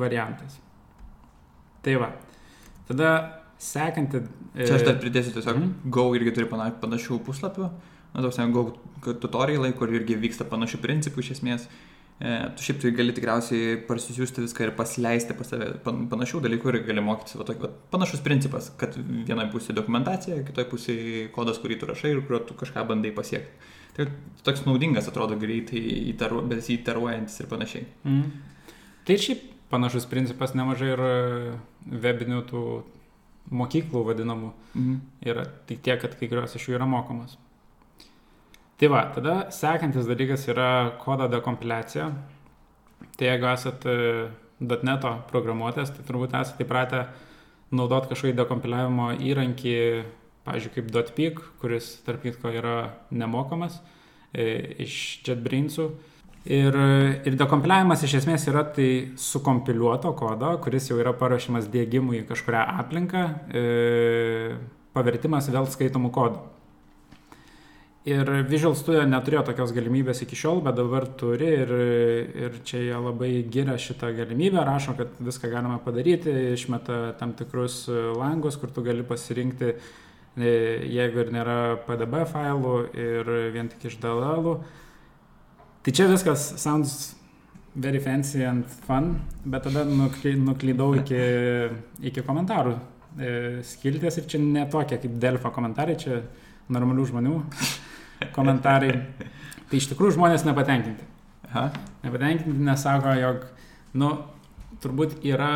variantas. 0.00 0.54
Tai 1.84 1.98
va. 2.00 2.06
Tada 2.88 3.10
sekanti. 3.60 4.22
Čia 4.56 4.78
aš 4.78 4.84
dar 4.86 4.96
pridėsiu 5.02 5.34
tiesiog, 5.34 5.58
mm. 5.60 5.90
Go 5.92 6.06
irgi 6.16 6.32
turi 6.38 6.48
panašių 6.48 7.18
puslapių 7.26 7.68
na, 8.16 8.24
tos 8.24 8.40
Go 8.52 8.70
tutorialai, 9.06 9.74
kur 9.76 9.92
irgi 9.92 10.16
vyksta 10.18 10.46
panašių 10.48 10.80
principų 10.82 11.22
iš 11.22 11.36
esmės. 11.36 11.68
E, 12.16 12.30
tu 12.56 12.64
šiaip 12.64 12.78
tai 12.80 12.90
gali 12.96 13.12
tikriausiai 13.12 13.76
parsisiųsti 13.86 14.40
viską 14.46 14.64
ir 14.64 14.72
pasileisti 14.78 15.34
pas 15.36 15.50
save 15.52 15.66
panašių 15.84 16.40
dalykų 16.46 16.70
ir 16.72 16.78
gali 16.86 17.04
mokytis. 17.04 17.36
Va, 17.36 17.44
tokį, 17.44 17.60
va, 17.66 17.70
panašus 17.92 18.24
principas, 18.24 18.70
kad 18.80 18.96
vienoje 18.96 19.50
pusėje 19.52 19.76
dokumentacija, 19.76 20.40
kitoje 20.48 20.70
pusėje 20.70 21.26
kodas, 21.36 21.60
kurį 21.60 21.76
tu 21.82 21.90
rašai 21.90 22.14
ir 22.14 22.22
kuriuo 22.24 22.40
tu 22.48 22.56
kažką 22.56 22.86
bandai 22.88 23.12
pasiekti. 23.14 23.70
Tai 23.98 24.08
toks 24.48 24.64
naudingas 24.64 25.08
atrodo 25.12 25.36
greitai, 25.40 25.82
įtaru, 26.14 26.42
besiteruojantis 26.48 27.38
ir 27.40 27.52
panašiai. 27.52 27.86
Mm. 28.08 28.26
Tai 29.08 29.20
šiaip 29.26 29.44
panašus 29.70 30.08
principas 30.08 30.56
nemažai 30.56 30.92
ir 30.94 31.02
webinių 31.84 32.42
tų 32.48 32.66
mokyklų 33.56 34.02
vadinamų 34.08 34.54
mm. 34.74 35.00
yra. 35.28 35.46
Tik 35.68 35.84
tiek, 35.84 36.00
kad 36.00 36.16
kai 36.18 36.28
kurios 36.32 36.56
iš 36.56 36.70
jų 36.70 36.80
yra 36.80 36.88
mokomas. 36.88 37.36
Tai 38.76 38.88
va, 38.92 39.06
tada 39.08 39.46
sekantis 39.56 40.04
dalykas 40.04 40.42
yra 40.52 40.70
kodo 41.00 41.30
dekompiliacija. 41.32 42.10
Tai 43.16 43.28
jeigu 43.30 43.48
esate 43.48 43.92
.NET 44.60 45.06
programuotės, 45.30 45.94
tai 45.94 46.02
turbūt 46.04 46.34
esate 46.36 46.64
įpratę 46.64 47.06
naudoti 47.76 48.10
kažkokį 48.10 48.34
dekompiliavimo 48.36 49.06
įrankį, 49.24 49.76
pavyzdžiui, 50.44 50.72
kaip 50.74 51.14
.pik, 51.16 51.40
kuris, 51.62 51.88
tarp 52.04 52.26
kitko, 52.26 52.52
yra 52.52 52.76
nemokamas 53.10 53.78
e, 54.32 54.76
iš 54.84 54.98
JetBrainsų. 55.24 55.86
Ir, 56.46 56.76
ir 57.26 57.38
dekompiliavimas 57.40 58.04
iš 58.06 58.18
esmės 58.20 58.44
yra 58.52 58.62
tai 58.76 58.90
sukompiliuoto 59.18 60.12
kodo, 60.20 60.52
kuris 60.62 60.90
jau 60.92 61.00
yra 61.00 61.16
paruošiamas 61.16 61.66
dėgymui 61.72 62.20
į 62.20 62.26
kažkurią 62.28 62.60
aplinką, 62.84 63.24
e, 63.56 63.64
pavertimas 64.94 65.48
vėl 65.50 65.66
skaitomų 65.72 66.12
kodų. 66.14 66.44
Ir 68.06 68.28
Visual 68.46 68.76
Studio 68.78 69.00
neturėjo 69.02 69.40
tokios 69.48 69.72
galimybės 69.74 70.20
iki 70.22 70.36
šiol, 70.38 70.60
bet 70.62 70.76
dabar 70.78 71.08
turi 71.18 71.48
ir, 71.64 71.70
ir 72.38 72.58
čia 72.62 72.78
jie 72.84 72.98
labai 73.02 73.30
giria 73.50 73.74
šitą 73.82 74.12
galimybę, 74.14 74.60
rašo, 74.62 74.92
kad 74.94 75.16
viską 75.18 75.48
galima 75.50 75.80
padaryti, 75.82 76.30
išmeta 76.52 77.16
tam 77.18 77.32
tikrus 77.34 77.80
langus, 77.90 78.54
kur 78.62 78.70
tu 78.70 78.84
gali 78.86 79.02
pasirinkti, 79.08 79.72
e, 80.38 80.52
jeigu 80.86 81.24
ir 81.24 81.32
nėra 81.34 81.56
PDB 81.88 82.20
failų 82.30 82.76
ir 82.94 83.32
vien 83.56 83.72
tik 83.72 83.88
iš 83.90 83.96
DLL. 84.04 84.52
Tai 85.82 85.94
čia 85.98 86.06
viskas 86.06 86.44
sounds 86.62 87.16
very 87.74 87.98
fancy 87.98 88.44
and 88.46 88.70
fun, 88.86 89.16
bet 89.42 89.66
tada 89.66 89.82
nuklydau 89.82 90.92
iki, 91.00 91.24
iki 92.06 92.22
komentarų 92.22 92.76
e, 93.18 93.34
skilties 93.66 94.22
ir 94.22 94.30
čia 94.30 94.38
ne 94.46 94.62
tokie 94.70 95.02
kaip 95.02 95.18
Delfo 95.26 95.50
komentarai, 95.50 95.98
čia 95.98 96.22
normalių 96.70 97.10
žmonių 97.10 97.36
komentarai. 98.34 98.94
Tai 99.66 99.78
iš 99.80 99.90
tikrųjų 99.90 100.16
žmonės 100.16 100.46
nepatenkinti. 100.46 101.06
Aha. 101.50 101.68
Nepatenkinti, 102.04 102.54
nes 102.66 102.82
sako, 102.82 103.14
jog, 103.18 103.46
nu, 103.98 104.10
turbūt 104.82 105.20
yra 105.26 105.52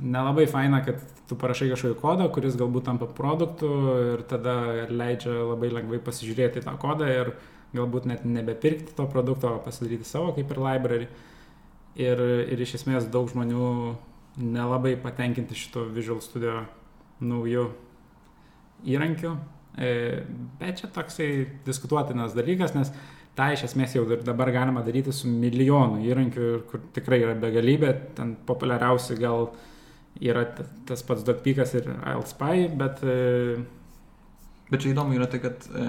nelabai 0.00 0.46
faina, 0.50 0.82
kad 0.84 1.00
tu 1.26 1.38
parašai 1.38 1.70
kažkokį 1.72 1.98
kodą, 2.00 2.28
kuris 2.32 2.56
galbūt 2.58 2.86
tampa 2.86 3.08
produktu 3.10 3.70
ir 4.12 4.24
tada 4.30 4.86
leidžia 4.90 5.34
labai 5.42 5.72
lengvai 5.72 6.00
pasižiūrėti 6.04 6.62
tą 6.66 6.76
kodą 6.80 7.08
ir 7.10 7.32
galbūt 7.76 8.06
net 8.10 8.24
nebepirkti 8.24 8.94
to 8.96 9.06
produkto, 9.10 9.56
o 9.56 9.62
pasidaryti 9.62 10.06
savo 10.06 10.32
kaip 10.36 10.52
ir 10.52 10.62
library. 10.62 11.08
Ir, 11.96 12.20
ir 12.52 12.60
iš 12.60 12.76
esmės 12.78 13.08
daug 13.08 13.30
žmonių 13.32 13.66
nelabai 14.36 14.94
patenkinti 15.00 15.56
šito 15.56 15.86
Visual 15.96 16.20
Studio 16.20 16.60
naujų 17.24 17.70
įrankių, 18.84 19.32
bet 19.76 20.80
čia 20.80 20.88
toksai 20.92 21.30
diskutuotinas 21.66 22.34
dalykas, 22.36 22.74
nes 22.76 22.92
tą 23.36 23.50
iš 23.52 23.66
esmės 23.68 23.96
jau 23.96 24.04
dabar 24.24 24.50
galima 24.54 24.82
daryti 24.84 25.12
su 25.12 25.28
milijonu 25.28 26.00
įrankių, 26.06 26.50
kur 26.70 26.84
tikrai 26.96 27.20
yra 27.24 27.36
begalybė, 27.40 27.92
ten 28.16 28.34
populiariausi 28.48 29.18
gal 29.20 29.50
yra 30.22 30.46
tas 30.88 31.02
pats 31.04 31.24
Dotpikas 31.26 31.74
ir 31.76 31.90
ILSPY, 31.94 32.68
bet... 32.80 33.02
E, 33.04 33.56
bet 34.66 34.82
čia 34.82 34.90
įdomu 34.94 35.14
yra 35.14 35.28
tai, 35.30 35.38
kad 35.44 35.66
e, 35.68 35.82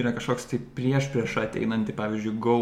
yra 0.00 0.10
kažkoks 0.16 0.48
tai 0.50 0.58
prieš 0.78 1.10
prieš 1.12 1.36
ateinantį, 1.44 1.94
pavyzdžiui, 1.98 2.38
Go 2.42 2.56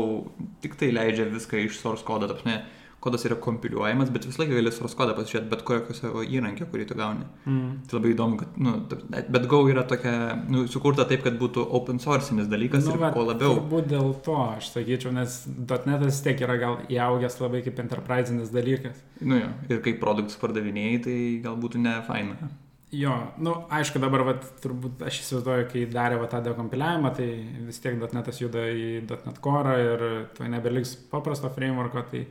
tik 0.64 0.74
tai 0.80 0.90
leidžia 0.92 1.30
viską 1.30 1.62
iš 1.62 1.78
source 1.80 2.04
kodo, 2.04 2.28
tapsne, 2.28 2.58
kodas 3.04 3.26
yra 3.28 3.36
kompiliuojamas, 3.44 4.10
bet 4.14 4.26
visą 4.28 4.42
laiką 4.42 4.56
gali 4.56 4.72
source 4.72 4.96
kodą 4.98 5.14
pasižiūrėti 5.18 5.50
bet 5.52 5.64
kokio 5.68 5.96
savo 5.96 6.24
įrankio, 6.24 6.66
kurį 6.72 6.88
tu 6.88 6.96
gauni. 6.98 7.26
Mm. 7.44 7.68
Tai 7.88 7.98
labai 7.98 8.14
įdomu, 8.14 8.40
kad, 8.40 8.56
nu, 8.56 8.74
bet 9.12 9.48
Go 9.50 9.60
yra 9.68 9.84
tokia, 9.88 10.14
nu, 10.48 10.64
sukurta 10.72 11.06
taip, 11.10 11.24
kad 11.26 11.38
būtų 11.40 11.66
open 11.78 12.00
sourcinis 12.02 12.48
dalykas 12.50 12.88
nu, 12.88 12.96
ir 12.96 13.14
kuo 13.14 13.26
labiau. 13.28 13.58
Turbūt 13.60 13.88
dėl 13.92 14.12
to, 14.24 14.38
aš 14.56 14.72
sakyčiau, 14.74 15.14
nes 15.16 15.38
.NET'as 15.46 16.20
tiek 16.24 16.44
yra 16.46 16.58
gal 16.60 16.80
įaugęs 16.88 17.40
labai 17.42 17.64
kaip 17.66 17.80
enterprise'inis 17.84 18.52
dalykas. 18.54 19.00
Nu 19.20 19.40
jo, 19.42 19.54
ir 19.68 19.84
kaip 19.84 20.00
produktus 20.02 20.40
pardavinėjai, 20.40 21.00
tai 21.04 21.18
gal 21.44 21.60
būtų 21.60 21.84
ne 21.84 21.98
faina. 22.08 22.52
Jo, 22.94 23.14
nu, 23.42 23.54
aišku, 23.74 23.98
dabar, 23.98 24.22
vat, 24.28 24.44
turbūt 24.62 25.00
aš 25.08 25.18
įsivaizduoju, 25.24 25.66
kai 25.72 25.80
darė 25.90 26.18
va, 26.20 26.28
tą 26.30 26.38
dekompiliavimą, 26.44 27.10
tai 27.16 27.26
vis 27.66 27.80
tiek 27.82 27.96
.NET'as 27.98 28.38
juda 28.38 28.68
į 28.70 29.00
.NET 29.08 29.40
Core 29.42 29.74
ir 29.82 30.04
to 30.36 30.46
nebeliks 30.50 30.94
paprasto 31.10 31.50
frameworko, 31.56 32.04
tai 32.12 32.22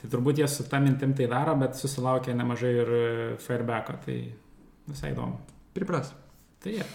Tai 0.00 0.10
turbūt 0.12 0.40
jie 0.40 0.48
su 0.48 0.64
tą 0.68 0.80
mintim 0.82 1.12
tai 1.16 1.28
daro, 1.30 1.54
bet 1.60 1.76
susilaukia 1.76 2.34
nemažai 2.36 2.72
ir 2.78 2.92
firebacko, 3.42 3.98
tai 4.06 4.18
visai 4.88 5.12
įdomu. 5.12 5.36
Pripras. 5.76 6.14
Tai 6.60 6.72
jie. 6.72 6.86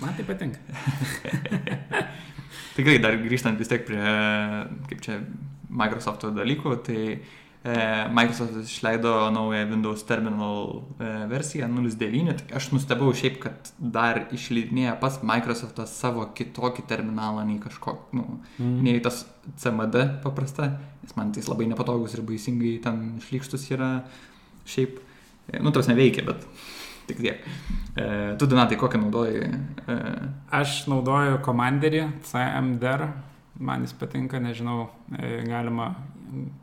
Man 0.00 0.14
tai 0.14 0.26
patinka. 0.26 0.62
Tikrai 2.76 2.98
dar 3.02 3.18
grįžtant 3.22 3.58
vis 3.58 3.70
tiek 3.70 3.82
prie, 3.86 4.02
kaip 4.90 5.02
čia, 5.02 5.18
Microsoft 5.74 6.28
dalykų, 6.36 6.76
tai 6.86 7.00
E, 7.08 7.43
Microsoft 8.12 8.56
išleido 8.60 9.30
naują 9.30 9.70
Windows 9.70 10.04
Terminal 10.04 10.82
e, 11.00 11.26
versiją 11.28 11.68
0.9. 11.68 12.34
Tai 12.34 12.56
aš 12.58 12.68
nustebau 12.72 13.08
šiaip, 13.16 13.38
kad 13.40 13.70
dar 13.78 14.26
išleidinėja 14.36 14.98
pas 15.00 15.16
Microsoftas 15.24 15.94
savo 15.96 16.26
kitokį 16.36 16.84
terminalą 16.90 17.46
nei 17.48 17.56
kažkokį, 17.62 18.20
nu, 18.20 18.26
mm. 18.58 18.76
nei 18.84 19.00
tas 19.00 19.22
CMD 19.56 20.04
paprasta, 20.26 20.74
nes 21.00 21.16
man 21.16 21.32
tai 21.32 21.46
labai 21.48 21.70
nepatogus 21.72 22.18
ir 22.18 22.24
baisingai 22.28 22.76
ten 22.84 23.02
šlykštus 23.24 23.64
yra 23.72 23.90
šiaip, 24.68 25.00
e, 25.48 25.62
nu, 25.64 25.72
tas 25.72 25.88
neveikia, 25.88 26.28
bet 26.28 26.44
tik 27.08 27.20
tiek. 27.20 27.48
E, 27.96 28.34
tu, 28.36 28.44
Donatai, 28.44 28.76
kokią 28.76 29.00
naudoji? 29.06 29.40
E... 29.88 30.00
Aš 30.52 30.82
naudoju 30.92 31.40
komanderį 31.44 32.10
CMDR, 32.28 33.08
man 33.64 33.88
jis 33.88 33.96
patinka, 33.96 34.36
nežinau, 34.42 34.90
e, 35.16 35.38
galima 35.48 35.94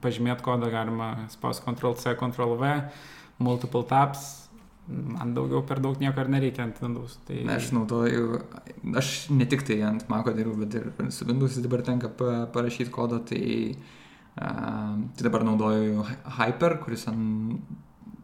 pažymėti 0.04 0.46
kodą, 0.46 0.70
galima 0.74 1.14
spaus 1.32 1.62
Ctrl 1.64 1.96
C, 2.00 2.16
Ctrl 2.20 2.56
V, 2.60 2.72
multiple 3.42 3.84
tabs, 3.88 4.50
man 4.92 5.34
daugiau 5.36 5.62
per 5.68 5.80
daug 5.84 6.00
nieko 6.02 6.24
ir 6.24 6.32
nereikia 6.34 6.66
ant 6.66 6.82
Windows. 6.84 7.18
Tai... 7.28 7.38
Aš 7.56 7.72
naudoju, 7.76 8.42
aš 8.98 9.12
ne 9.34 9.48
tik 9.50 9.64
tai 9.68 9.82
ant 9.88 10.08
Maco 10.12 10.34
dirbu, 10.36 10.58
bet 10.64 10.78
ir 10.80 11.12
su 11.14 11.28
Windows 11.30 11.60
dabar 11.64 11.86
tenka 11.88 12.12
parašyti 12.12 12.92
kodą, 12.94 13.22
tai, 13.32 13.44
uh, 14.36 14.98
tai 15.16 15.28
dabar 15.28 15.46
naudoju 15.48 16.08
Hyper, 16.40 16.80
kuris 16.84 17.08
ant 17.12 17.62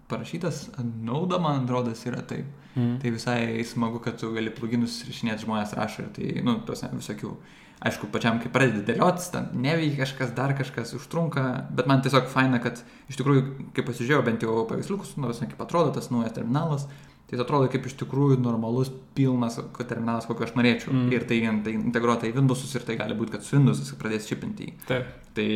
parašytas 0.08 0.70
Nauda, 1.04 1.40
man 1.44 1.66
atrodo, 1.66 1.92
yra 2.08 2.24
taip. 2.24 2.48
Mm. 2.78 3.00
Tai 3.02 3.10
visai 3.12 3.64
smagu, 3.66 4.00
kad 4.04 4.20
tu 4.22 4.30
gali 4.36 4.52
pluginus 4.54 5.02
rašinėti, 5.08 5.44
žmonės 5.48 5.74
rašo 5.76 6.06
ir 6.06 6.12
tai, 6.16 6.28
nu, 6.46 6.60
tos 6.68 6.84
visokių 6.94 7.32
uh, 7.32 7.56
aišku, 7.86 8.10
pačiam, 8.14 8.40
kai 8.42 8.50
pradedi 8.54 8.84
dėliotis, 8.88 9.30
ten 9.34 9.50
neveikia 9.62 10.02
kažkas, 10.02 10.32
dar 10.38 10.54
kažkas 10.58 10.96
užtrunka, 10.98 11.44
bet 11.78 11.90
man 11.90 12.02
tiesiog 12.06 12.30
faina, 12.32 12.62
kad 12.64 12.82
iš 13.12 13.20
tikrųjų, 13.20 13.44
kai 13.76 13.86
pasižiūrėjau 13.86 14.26
bent 14.26 14.46
jau 14.46 14.64
paveiksliukus, 14.70 15.14
nors 15.22 15.44
nu, 15.44 15.50
kaip 15.52 15.62
atrodo 15.66 15.94
tas 15.98 16.10
naujas 16.14 16.34
terminalas, 16.38 16.88
tai 17.30 17.40
atrodo 17.44 17.68
kaip 17.72 17.86
iš 17.90 17.98
tikrųjų 18.00 18.40
normalus, 18.42 18.90
pilnas 19.18 19.60
terminalas, 19.82 20.30
kokio 20.30 20.48
aš 20.48 20.56
norėčiau. 20.58 20.94
Mm. 20.96 21.10
Ir 21.14 21.28
tai, 21.30 21.42
tai 21.66 21.76
integruota 21.76 22.30
į 22.30 22.34
Windowsus 22.38 22.74
ir 22.80 22.88
tai 22.88 22.96
gali 23.00 23.18
būti, 23.20 23.36
kad 23.36 23.46
su 23.46 23.58
Windowsus 23.58 23.94
pradės 24.00 24.30
čipinti. 24.30 24.72
Taip. 24.88 25.12
Tai 25.38 25.48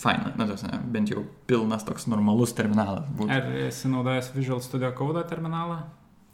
faina, 0.00 0.32
na, 0.38 0.48
tas, 0.48 0.64
ne, 0.64 0.80
bent 0.94 1.12
jau 1.12 1.22
pilnas 1.50 1.84
toks 1.86 2.08
normalus 2.10 2.54
terminalas. 2.56 3.06
Būtų. 3.18 3.36
Ar 3.36 3.50
esi 3.66 3.92
naudojęs 3.92 4.32
Visual 4.36 4.62
Studio 4.64 4.90
Code 4.96 5.26
terminalą? 5.28 5.82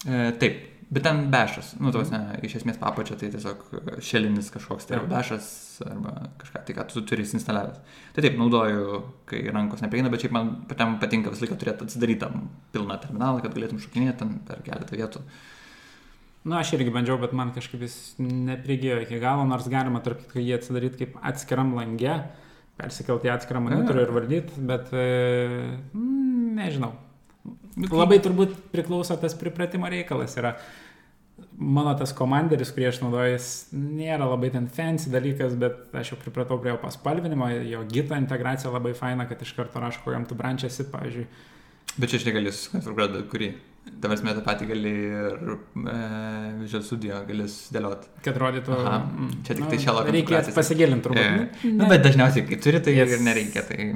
E, 0.06 0.30
taip, 0.38 0.60
Bet 0.86 1.02
ten 1.02 1.24
bešas, 1.30 1.72
nu, 1.82 1.90
tos, 1.90 2.12
ne, 2.14 2.20
iš 2.46 2.60
esmės 2.60 2.76
papačia, 2.78 3.16
tai 3.18 3.26
tiesiog 3.32 3.64
šelinis 4.06 4.52
kažkoks, 4.54 4.86
tai 4.86 5.00
yra 5.00 5.08
bešas 5.10 5.48
arba 5.82 6.12
kažką, 6.38 6.60
tai 6.68 6.76
ką 6.76 6.84
tu 6.92 7.02
turi 7.02 7.24
instaliavęs. 7.26 7.80
Tai 8.14 8.22
taip, 8.22 8.36
naudoju, 8.38 9.00
kai 9.26 9.40
rankos 9.50 9.82
neprieina, 9.82 10.12
bet 10.12 10.22
šiaip 10.22 10.36
man 10.36 10.52
patiem 10.70 10.94
patinka 11.02 11.32
visą 11.32 11.42
laiką 11.42 11.58
turėti 11.58 11.88
atsidarytą 11.88 12.30
pilną 12.76 13.00
terminalą, 13.02 13.42
kad 13.42 13.56
galėtum 13.58 13.82
šokinėti 13.82 14.20
ten 14.20 14.36
per 14.46 14.62
keletą 14.68 15.00
vietų. 15.00 15.24
Na, 16.46 16.52
nu, 16.52 16.56
aš 16.60 16.76
irgi 16.76 16.94
bandžiau, 16.94 17.18
bet 17.18 17.34
man 17.34 17.50
kažkaip 17.56 17.82
vis 17.82 17.96
neprigėjo 18.22 19.00
iki 19.02 19.18
galo, 19.18 19.42
nors 19.50 19.66
galima, 19.72 19.98
tarp 20.06 20.22
kitko, 20.22 20.38
jį 20.38 20.54
atsidaryti 20.60 21.00
kaip 21.00 21.16
atskiram 21.26 21.74
langė, 21.74 22.20
persikelti 22.78 23.26
į 23.26 23.34
atskirą 23.34 23.64
monitorių 23.64 24.06
ir 24.06 24.14
valdyti, 24.14 24.62
bet 24.70 24.94
e, 24.94 25.08
nežinau, 25.98 26.92
Labai 27.90 28.18
turbūt 28.24 28.54
priklauso 28.72 29.16
tas 29.20 29.36
pripratimo 29.36 29.88
reikalas. 29.92 30.36
Yra 30.40 30.56
mano 31.56 31.92
tas 31.98 32.12
komanderis, 32.16 32.72
kurį 32.74 32.88
aš 32.90 33.00
naudoju, 33.02 33.38
nėra 33.76 34.28
labai 34.28 34.50
ten 34.54 34.68
fancy 34.72 35.12
dalykas, 35.12 35.56
bet 35.60 35.94
aš 35.96 36.14
jau 36.14 36.18
pripratau 36.20 36.58
prie 36.60 36.72
jo 36.72 36.80
paspalvinimo, 36.80 37.48
jo 37.68 37.82
gita 37.90 38.18
integracija 38.20 38.72
labai 38.72 38.94
faina, 38.96 39.28
kad 39.28 39.42
iš 39.44 39.52
karto 39.56 39.80
rašo, 39.82 40.02
kokiam 40.04 40.26
tu 40.28 40.36
brančiasi, 40.38 40.88
pavyzdžiui. 40.92 41.26
Bet 41.96 42.12
čia 42.12 42.20
aš 42.20 42.28
negaliu 42.28 42.52
sukonfigūruoti, 42.52 43.24
kurį. 43.32 43.50
Tavas 44.02 44.20
metą 44.26 44.40
patį 44.42 44.66
gali 44.66 44.90
ir 44.90 45.36
e, 45.46 45.92
Visual 46.58 46.82
Studio 46.82 47.20
gali 47.28 47.44
dėlioti. 47.72 48.08
Kad 48.24 48.40
rodytų. 48.42 48.72
Aha, 48.74 48.96
mm, 49.06 49.28
čia 49.46 49.54
tik 49.54 49.62
nu, 49.62 49.68
tai 49.70 49.78
šelo. 49.84 50.02
Reikia 50.10 50.40
pasigilinti 50.56 51.06
turbūt. 51.06 51.22
Yeah. 51.22 51.44
Nu, 51.62 51.84
nu, 51.84 51.90
bet 51.92 52.02
dažniausiai, 52.02 52.44
kai 52.48 52.58
turi, 52.64 52.80
tai 52.82 52.96
yes. 52.96 53.14
ir 53.14 53.22
nereikia. 53.24 53.62
Tai... 53.68 53.86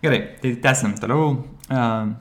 Gerai, 0.00 0.22
tai 0.40 0.54
tęsim 0.64 0.96
toliau. 1.02 1.36
Uh, 1.68 2.16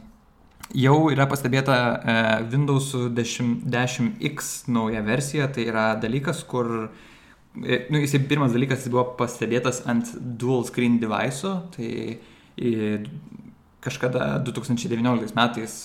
Jau 0.75 1.08
yra 1.13 1.27
pastebėta 1.32 1.75
e, 1.77 2.15
Windows 2.51 2.89
10, 3.15 3.62
10X 3.71 4.67
nauja 4.73 5.03
versija, 5.06 5.47
tai 5.47 5.63
yra 5.69 5.93
dalykas, 5.99 6.41
kur, 6.49 6.89
e, 7.63 7.86
nu, 7.88 8.01
jisai 8.03 8.19
pirmas 8.27 8.51
dalykas 8.56 8.84
jis 8.84 8.91
buvo 8.91 9.06
pastebėtas 9.19 9.86
ant 9.88 10.12
dual 10.19 10.65
screen 10.67 10.97
device, 10.99 11.53
tai 11.75 11.91
e, 12.60 12.71
kažkada 13.88 14.34
2019 14.43 15.38
metais 15.38 15.75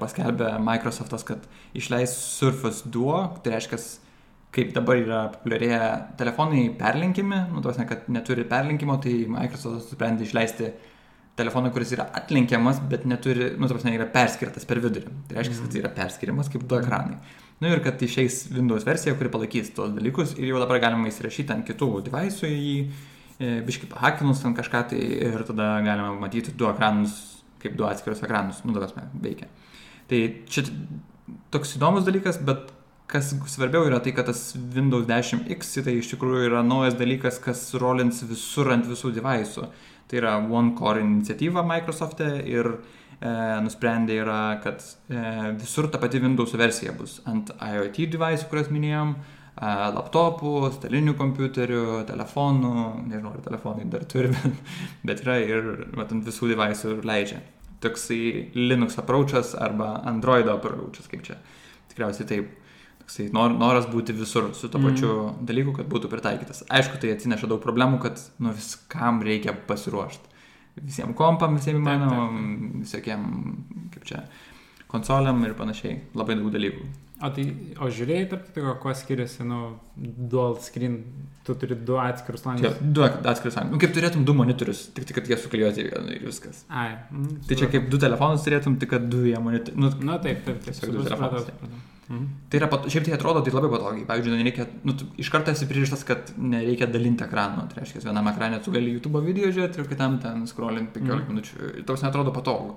paskelbė 0.00 0.56
Microsoftas, 0.64 1.22
kad 1.28 1.44
išleis 1.76 2.16
Surface 2.16 2.88
Duo, 2.90 3.20
tai 3.44 3.54
reiškia, 3.54 3.78
kaip 4.54 4.72
dabar 4.74 4.98
yra 4.98 5.20
populiarėję 5.36 5.82
telefonai 6.18 6.64
perlinkimi, 6.78 7.44
nu, 7.52 7.62
tos 7.62 7.78
ne, 7.78 7.86
kad 7.86 8.08
neturi 8.10 8.46
perlinkimo, 8.50 8.98
tai 9.02 9.14
Microsoft 9.30 9.94
sprendė 9.94 10.26
išleisti 10.26 10.72
telefoną, 11.38 11.70
kuris 11.74 11.92
yra 11.96 12.06
atlinkiamas, 12.14 12.78
bet 12.90 13.06
neturi, 13.10 13.50
nu, 13.58 13.68
ne, 13.68 13.94
yra 13.96 14.06
perskirtas 14.10 14.66
per 14.68 14.80
vidurį. 14.82 15.10
Tai 15.28 15.38
reiškia, 15.38 15.56
kad 15.62 15.72
tai 15.72 15.80
yra 15.82 15.90
perskirimas 15.94 16.50
kaip 16.52 16.66
du 16.70 16.78
ekranai. 16.78 17.18
Nu 17.62 17.70
ir 17.70 17.82
kad 17.82 18.02
išeis 18.02 18.44
Windows 18.54 18.86
versija, 18.86 19.14
kuri 19.18 19.30
palaikys 19.32 19.72
tuos 19.74 19.94
dalykus 19.94 20.34
ir 20.38 20.50
jau 20.50 20.60
dabar 20.62 20.80
galima 20.82 21.10
įsirašyti 21.10 21.54
ant 21.54 21.66
kitų 21.66 21.90
device'ų 22.08 22.50
į 22.50 22.60
jį, 22.60 22.76
e, 23.38 23.52
biškai 23.66 23.90
pahakinus 23.92 24.42
ant 24.46 24.58
kažką 24.58 24.84
tai 24.90 25.00
ir 25.00 25.46
tada 25.48 25.68
galima 25.86 26.12
matyti 26.18 26.54
du 26.54 26.68
ekranus, 26.70 27.16
kaip 27.62 27.78
du 27.78 27.86
atskirus 27.88 28.22
ekranus, 28.26 28.62
nu, 28.66 28.74
dabar 28.76 29.10
veikia. 29.22 29.50
Tai 30.10 30.20
čia 30.50 30.66
toks 31.54 31.76
įdomus 31.78 32.06
dalykas, 32.06 32.42
bet 32.44 32.74
kas 33.10 33.30
svarbiau 33.52 33.86
yra 33.88 34.00
tai, 34.02 34.12
kad 34.16 34.28
tas 34.30 34.52
Windows 34.74 35.06
10X 35.08 35.84
tai 35.86 35.98
iš 36.00 36.10
tikrųjų 36.14 36.48
yra 36.48 36.62
naujas 36.66 36.96
dalykas, 36.98 37.38
kas 37.42 37.66
rolins 37.80 38.22
visur 38.26 38.70
ant 38.74 38.88
visų 38.88 39.12
device'ų. 39.18 39.68
Tai 40.08 40.20
yra 40.20 40.34
One 40.38 40.74
Core 40.78 41.00
iniciatyva 41.00 41.64
Microsoft'e 41.66 42.28
ir 42.50 42.68
e, 42.70 43.30
nusprendė 43.64 44.18
yra, 44.22 44.40
kad 44.64 44.84
e, 45.08 45.22
visur 45.60 45.88
ta 45.90 46.00
pati 46.02 46.20
Windows 46.22 46.52
versija 46.60 46.92
bus 46.96 47.20
ant 47.30 47.54
IoT 47.56 48.02
device, 48.12 48.44
kuriuos 48.50 48.68
minėjom, 48.74 49.14
e, 49.16 49.72
laptopų, 49.96 50.54
stalinių 50.76 51.16
kompiuterių, 51.20 51.84
telefonų, 52.10 52.74
nežinau, 53.08 53.32
ar 53.32 53.46
telefonai 53.48 53.88
dar 53.92 54.04
turi, 54.10 54.32
bet, 54.36 54.74
bet 55.08 55.24
yra 55.24 55.38
ir 55.44 55.70
vat, 55.96 56.12
ant 56.12 56.28
visų 56.28 56.52
device'ų 56.52 56.98
leidžia. 57.08 57.40
Toksai 57.84 58.20
Linux 58.56 58.96
approachas 59.00 59.52
arba 59.60 59.98
Android 60.08 60.48
approachas, 60.48 61.08
kaip 61.10 61.24
čia. 61.24 61.40
Tikriausiai 61.90 62.28
taip 62.28 62.52
toksai 63.04 63.28
nor, 63.36 63.52
noras 63.52 63.86
būti 63.90 64.16
visur 64.16 64.50
su 64.56 64.70
to 64.72 64.80
pačiu 64.80 65.10
mm. 65.12 65.44
dalyku, 65.48 65.76
kad 65.76 65.88
būtų 65.90 66.10
pritaikytas. 66.12 66.64
Aišku, 66.72 66.98
tai 67.00 67.12
atsineša 67.14 67.50
daug 67.50 67.60
problemų, 67.62 68.00
kad 68.02 68.22
nu, 68.40 68.54
viskam 68.56 69.20
reikia 69.24 69.54
pasiruošti. 69.68 70.32
Visiems 70.80 71.14
kompam, 71.14 71.54
visiems 71.60 71.78
įmanomam, 71.78 72.80
visokiem, 72.82 73.28
kaip 73.94 74.08
čia, 74.08 74.24
konsoliam 74.90 75.38
ir 75.46 75.54
panašiai. 75.58 76.00
Labai 76.18 76.38
daug 76.40 76.50
dalykų. 76.54 76.88
O 77.24 77.30
tai, 77.32 77.44
o 77.78 77.86
žiūrėjai, 77.94 78.24
tarp 78.32 78.48
kitko, 78.48 78.72
kuo 78.82 78.92
skiriasi, 78.98 79.44
nu, 79.46 79.60
dual 79.94 80.58
screen, 80.64 80.98
tu 81.46 81.54
turi 81.60 81.76
du 81.78 81.94
atskirus 82.02 82.42
langus. 82.44 82.66
Čia, 82.66 82.90
du 82.96 83.04
atskirus 83.06 83.54
langus. 83.60 83.76
Nu, 83.76 83.80
kaip 83.80 83.94
turėtum 83.94 84.26
du 84.26 84.34
monitorius, 84.36 84.88
tik, 84.96 85.06
tik 85.08 85.20
kad 85.20 85.30
jie 85.30 85.38
suklijuoti 85.38 85.86
ir 85.86 86.26
viskas. 86.26 86.64
Ai. 86.68 86.90
Mm, 87.14 87.38
tai 87.46 87.60
čia 87.60 87.70
kaip 87.70 87.86
du 87.92 88.02
telefonus 88.02 88.44
turėtum, 88.44 88.76
tik 88.82 88.90
kad 88.96 89.06
du 89.12 89.22
jie 89.28 89.38
monitorius. 89.40 89.78
Nu, 89.78 89.92
Na 90.10 90.18
taip, 90.24 90.42
taip, 90.48 90.58
tiesiog 90.66 90.98
du 90.98 91.06
telefonus. 91.06 91.92
Mhm. 92.08 92.24
Tai 92.52 92.58
yra, 92.60 92.68
šiaip 92.92 93.06
tai 93.06 93.14
atrodo, 93.16 93.40
tai 93.44 93.54
labai 93.54 93.70
patogiai. 93.72 94.06
Pavyzdžiui, 94.08 94.40
nereikia, 94.40 94.66
nu, 94.84 94.96
iš 95.20 95.30
karto 95.32 95.54
esi 95.54 95.68
pririštas, 95.70 96.04
kad 96.08 96.34
nereikia 96.36 96.88
dalinti 96.90 97.24
ekranų. 97.24 97.68
Tai 97.70 97.80
reiškia, 97.80 98.04
vienam 98.04 98.28
ekranė 98.32 98.60
tu 98.64 98.74
gali 98.74 98.92
YouTube 98.92 99.22
video 99.24 99.48
žiūrėti 99.48 99.80
ir 99.80 99.88
kitam 99.90 100.18
ten 100.22 100.44
scrollint 100.50 100.92
15 100.96 101.16
mhm. 101.16 101.32
minučių. 101.32 101.86
Toks 101.88 102.04
netrodo 102.04 102.34
patogu. 102.36 102.76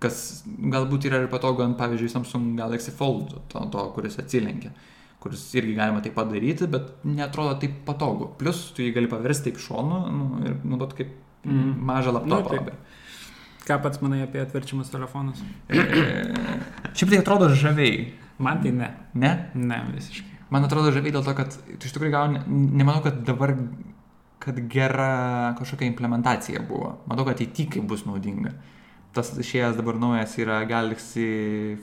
Kas 0.00 0.44
galbūt 0.46 1.08
yra 1.10 1.24
ir 1.24 1.32
patogu 1.32 1.64
ant, 1.64 1.76
pavyzdžiui, 1.80 2.12
Samsung 2.12 2.54
Galaxy 2.60 2.92
Fold, 2.96 3.36
to, 3.52 3.66
to 3.72 3.90
kuris 3.96 4.20
atsilenkia 4.20 4.72
kuris 5.20 5.42
irgi 5.54 5.74
galima 5.76 6.00
tai 6.00 6.12
padaryti, 6.16 6.64
bet 6.72 7.04
netrodo 7.04 7.58
taip 7.60 7.82
patogu. 7.84 8.30
Plus, 8.40 8.70
tu 8.72 8.80
jį 8.80 8.94
gali 8.96 9.10
paversti 9.10 9.50
taip 9.50 9.60
šonu 9.60 9.98
nu, 10.08 10.28
ir 10.46 10.54
naudot 10.64 10.94
kaip 10.96 11.10
mm. 11.44 11.74
mažą 11.90 12.14
laptopą. 12.16 12.62
Nu, 12.64 12.78
Ką 13.66 13.76
pats 13.84 14.00
manai 14.02 14.22
apie 14.24 14.40
atverčiamus 14.40 14.88
telefonus? 14.90 15.42
E, 15.68 15.82
šiaip 16.96 17.12
tai 17.12 17.20
atrodo 17.20 17.50
žaviai. 17.54 18.08
Man 18.40 18.60
tai 18.64 18.72
ne. 18.74 18.90
Ne? 19.14 19.30
Ne, 19.54 19.80
visiškai. 19.94 20.38
Man 20.50 20.66
atrodo 20.66 20.90
žaviai 20.94 21.14
dėl 21.14 21.24
to, 21.26 21.34
kad 21.38 21.54
tu 21.54 21.86
iš 21.86 21.94
tikrųjų 21.94 22.12
gauni, 22.14 22.42
nemanau, 22.48 23.04
kad 23.04 23.20
dabar, 23.26 23.54
kad 24.42 24.58
gera 24.72 25.54
kažkokia 25.60 25.86
implementacija 25.90 26.62
buvo. 26.66 26.96
Matau, 27.10 27.26
kad 27.28 27.42
įtikai 27.44 27.82
bus 27.86 28.02
naudinga. 28.08 28.56
Tas 29.14 29.32
išėjęs 29.42 29.78
dabar 29.78 29.98
naujas 29.98 30.36
yra 30.38 30.60
Galaxy 30.70 31.26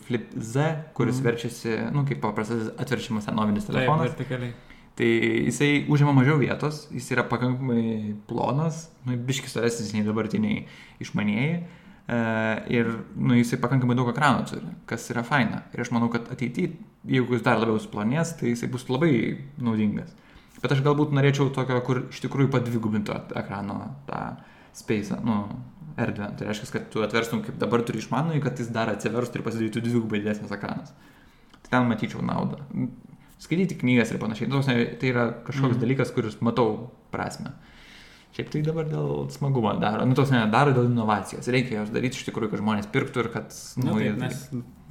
Flip 0.07 0.29
Z, 0.35 0.67
kuris 0.95 1.19
mm. 1.19 1.25
verčiasi, 1.27 1.73
nu, 1.95 2.05
kaip 2.07 2.21
paprastas 2.23 2.69
atverčiamas 2.79 3.27
senovinis 3.27 3.67
telefonas. 3.67 4.11
Taip, 4.11 4.21
vertikaliai. 4.23 4.55
Tai 4.97 5.07
jisai 5.47 5.71
užima 5.93 6.13
mažiau 6.15 6.39
vietos, 6.41 6.85
jis 6.89 7.11
yra 7.13 7.27
pakankamai 7.29 8.15
plonas, 8.27 8.87
nu, 9.05 9.15
biškis 9.27 9.53
storesnis 9.53 9.91
nei 9.93 10.07
dabartiniai 10.07 10.63
išmanieji. 11.03 11.59
Uh, 11.59 11.86
ir 12.07 12.87
nu, 13.15 13.35
jisai 13.35 13.59
pakankamai 13.59 13.95
daug 13.99 14.07
ekranų 14.13 14.45
turi, 14.47 14.69
kas 14.87 15.09
yra 15.11 15.25
faina. 15.27 15.65
Ir 15.75 15.83
aš 15.83 15.91
manau, 15.91 16.07
kad 16.13 16.29
ateityje, 16.31 16.71
jeigu 17.07 17.35
jis 17.35 17.43
dar 17.43 17.59
labiau 17.59 17.79
suplonės, 17.83 18.37
tai 18.39 18.53
jisai 18.53 18.69
bus 18.71 18.87
labai 18.87 19.11
naudingas. 19.59 20.13
Bet 20.61 20.73
aš 20.73 20.81
galbūt 20.85 21.11
norėčiau 21.13 21.51
tokio, 21.53 21.81
kur 21.85 22.05
iš 22.07 22.21
tikrųjų 22.23 22.49
padvigubintų 22.55 23.17
ekrano 23.37 23.81
tą 24.07 24.21
space, 24.77 25.19
nu, 25.27 25.41
erdvę. 25.99 26.31
Tai 26.39 26.47
reiškia, 26.47 26.71
kad 26.77 26.87
tu 26.93 27.03
atverstum 27.03 27.43
kaip 27.45 27.59
dabar 27.59 27.83
turi 27.85 27.99
išmanųjį, 28.01 28.41
kad 28.45 28.63
jis 28.63 28.71
dar 28.73 28.89
atsiverstų 28.93 29.41
ir 29.41 29.45
pasidarytų 29.45 29.83
dvigubai 29.83 30.23
didesnis 30.23 30.53
ekranas. 30.55 30.95
Tai 31.65 31.73
ten 31.75 31.91
matyčiau 31.91 32.23
naudą. 32.25 32.63
Skaityti 33.43 33.77
knygas 33.83 34.13
ir 34.13 34.21
panašiai. 34.21 34.49
Tai 34.49 35.09
yra 35.11 35.27
kažkoks 35.45 35.75
mm. 35.75 35.81
dalykas, 35.83 36.13
kuris 36.15 36.39
matau 36.41 36.93
prasme. 37.13 37.51
Uh, 37.51 37.66
Šiaip 38.37 38.51
tai 38.53 38.59
dabar 38.61 38.85
dėl 38.85 39.23
smagumo 39.33 39.71
daro, 39.81 40.03
nu 40.05 40.13
tos 40.13 40.29
nedaro 40.29 40.69
dėl 40.75 40.91
inovacijos. 40.91 41.47
Reikia 41.49 41.79
jos 41.79 41.87
daryti 41.89 42.19
iš 42.19 42.27
tikrųjų, 42.27 42.51
kad 42.51 42.59
žmonės 42.61 42.89
pirktų 42.93 43.23
ir 43.23 43.29
kad... 43.33 43.55
Nu, 43.81 43.87
nu, 43.87 43.95
taip, 43.97 44.19
nes 44.21 44.43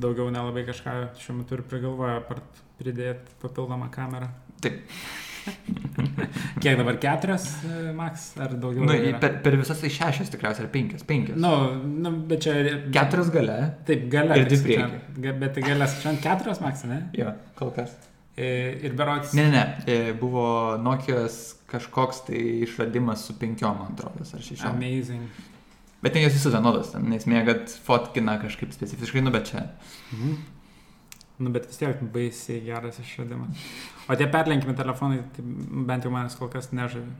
daugiau 0.02 0.32
nelabai 0.34 0.64
kažką 0.66 0.94
šiuo 1.22 1.36
metu 1.36 1.54
ir 1.54 1.62
prigalvoja, 1.70 2.16
apart 2.24 2.58
pridėti 2.80 3.36
papildomą 3.44 3.86
kamerą. 3.94 4.32
Taip. 4.64 4.80
Kiek 6.64 6.74
dabar 6.80 6.98
keturios, 6.98 7.44
e, 7.70 7.92
Max, 7.94 8.24
ar 8.42 8.56
daugiau? 8.58 8.82
Nu, 8.88 8.96
per, 9.22 9.36
per 9.44 9.56
visas 9.60 9.78
tai 9.78 9.92
šešias 9.94 10.32
tikriausiai, 10.32 10.66
ar 10.66 10.72
penkias, 10.72 11.04
penkias. 11.06 11.38
Nu, 11.38 11.52
nu, 11.86 12.12
bet 12.26 12.42
čia... 12.48 12.56
Keturios 12.96 13.30
gale. 13.34 13.60
Taip, 13.86 14.08
gale. 14.10 14.40
Ir 14.42 14.50
dvi 14.50 14.58
priekį. 14.64 15.36
Bet 15.44 15.62
galės 15.62 15.94
šiandien 16.00 16.18
keturios, 16.24 16.58
Max, 16.64 16.82
ne? 16.90 17.04
Jo, 17.14 17.30
kol 17.62 17.70
kas. 17.78 17.94
E, 18.34 18.50
ir 18.82 18.98
berots. 18.98 19.38
Ne, 19.38 19.46
ne, 19.54 19.62
ne, 19.86 20.00
buvo 20.18 20.48
Nokijos 20.82 21.55
kažkoks 21.70 22.24
tai 22.28 22.40
išradimas 22.66 23.26
su 23.26 23.36
penkiom, 23.38 23.78
man 23.80 23.94
atrodo, 23.94 24.24
ar 24.24 24.42
šešiom. 24.42 24.74
Amazing. 24.74 25.44
Bet 26.02 26.12
ten 26.14 26.22
jos 26.22 26.36
visos 26.36 26.52
vienodos, 26.54 26.92
nes 27.02 27.24
mėgat 27.26 27.72
fotkina 27.86 28.36
kažkaip 28.42 28.74
specifiškai, 28.76 29.24
nu 29.24 29.32
bet 29.34 29.50
čia. 29.50 29.64
Mhm. 30.12 30.36
Nu, 31.36 31.50
bet 31.52 31.66
vis 31.68 31.76
tiek 31.76 32.00
baisiai 32.12 32.62
geras 32.64 33.00
išradimas. 33.02 33.64
O 34.08 34.16
tie 34.16 34.28
perlenkimi 34.32 34.72
telefonai, 34.76 35.20
tai 35.36 35.44
bent 35.88 36.06
jau 36.06 36.12
manęs 36.14 36.36
kol 36.38 36.48
kas 36.52 36.70
nežavi. 36.72 37.10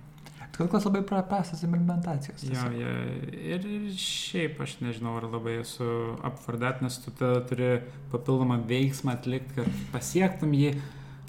Kol 0.56 0.70
kas 0.72 0.86
labai 0.88 1.02
prastas 1.04 1.60
implementacijos. 1.66 2.46
Jo, 2.48 2.62
jo, 2.72 2.92
ir, 3.36 3.66
šiaip 4.00 4.62
aš 4.64 4.78
nežinau, 4.80 5.18
ar 5.18 5.26
labai 5.28 5.58
esu 5.60 5.88
apvardat, 6.24 6.80
nes 6.84 6.96
tu 7.02 7.12
turi 7.18 7.82
papildomą 8.12 8.62
veiksmą 8.70 9.18
atlikti, 9.18 9.58
kad 9.58 9.82
pasiektum 9.92 10.56
jį 10.56 10.72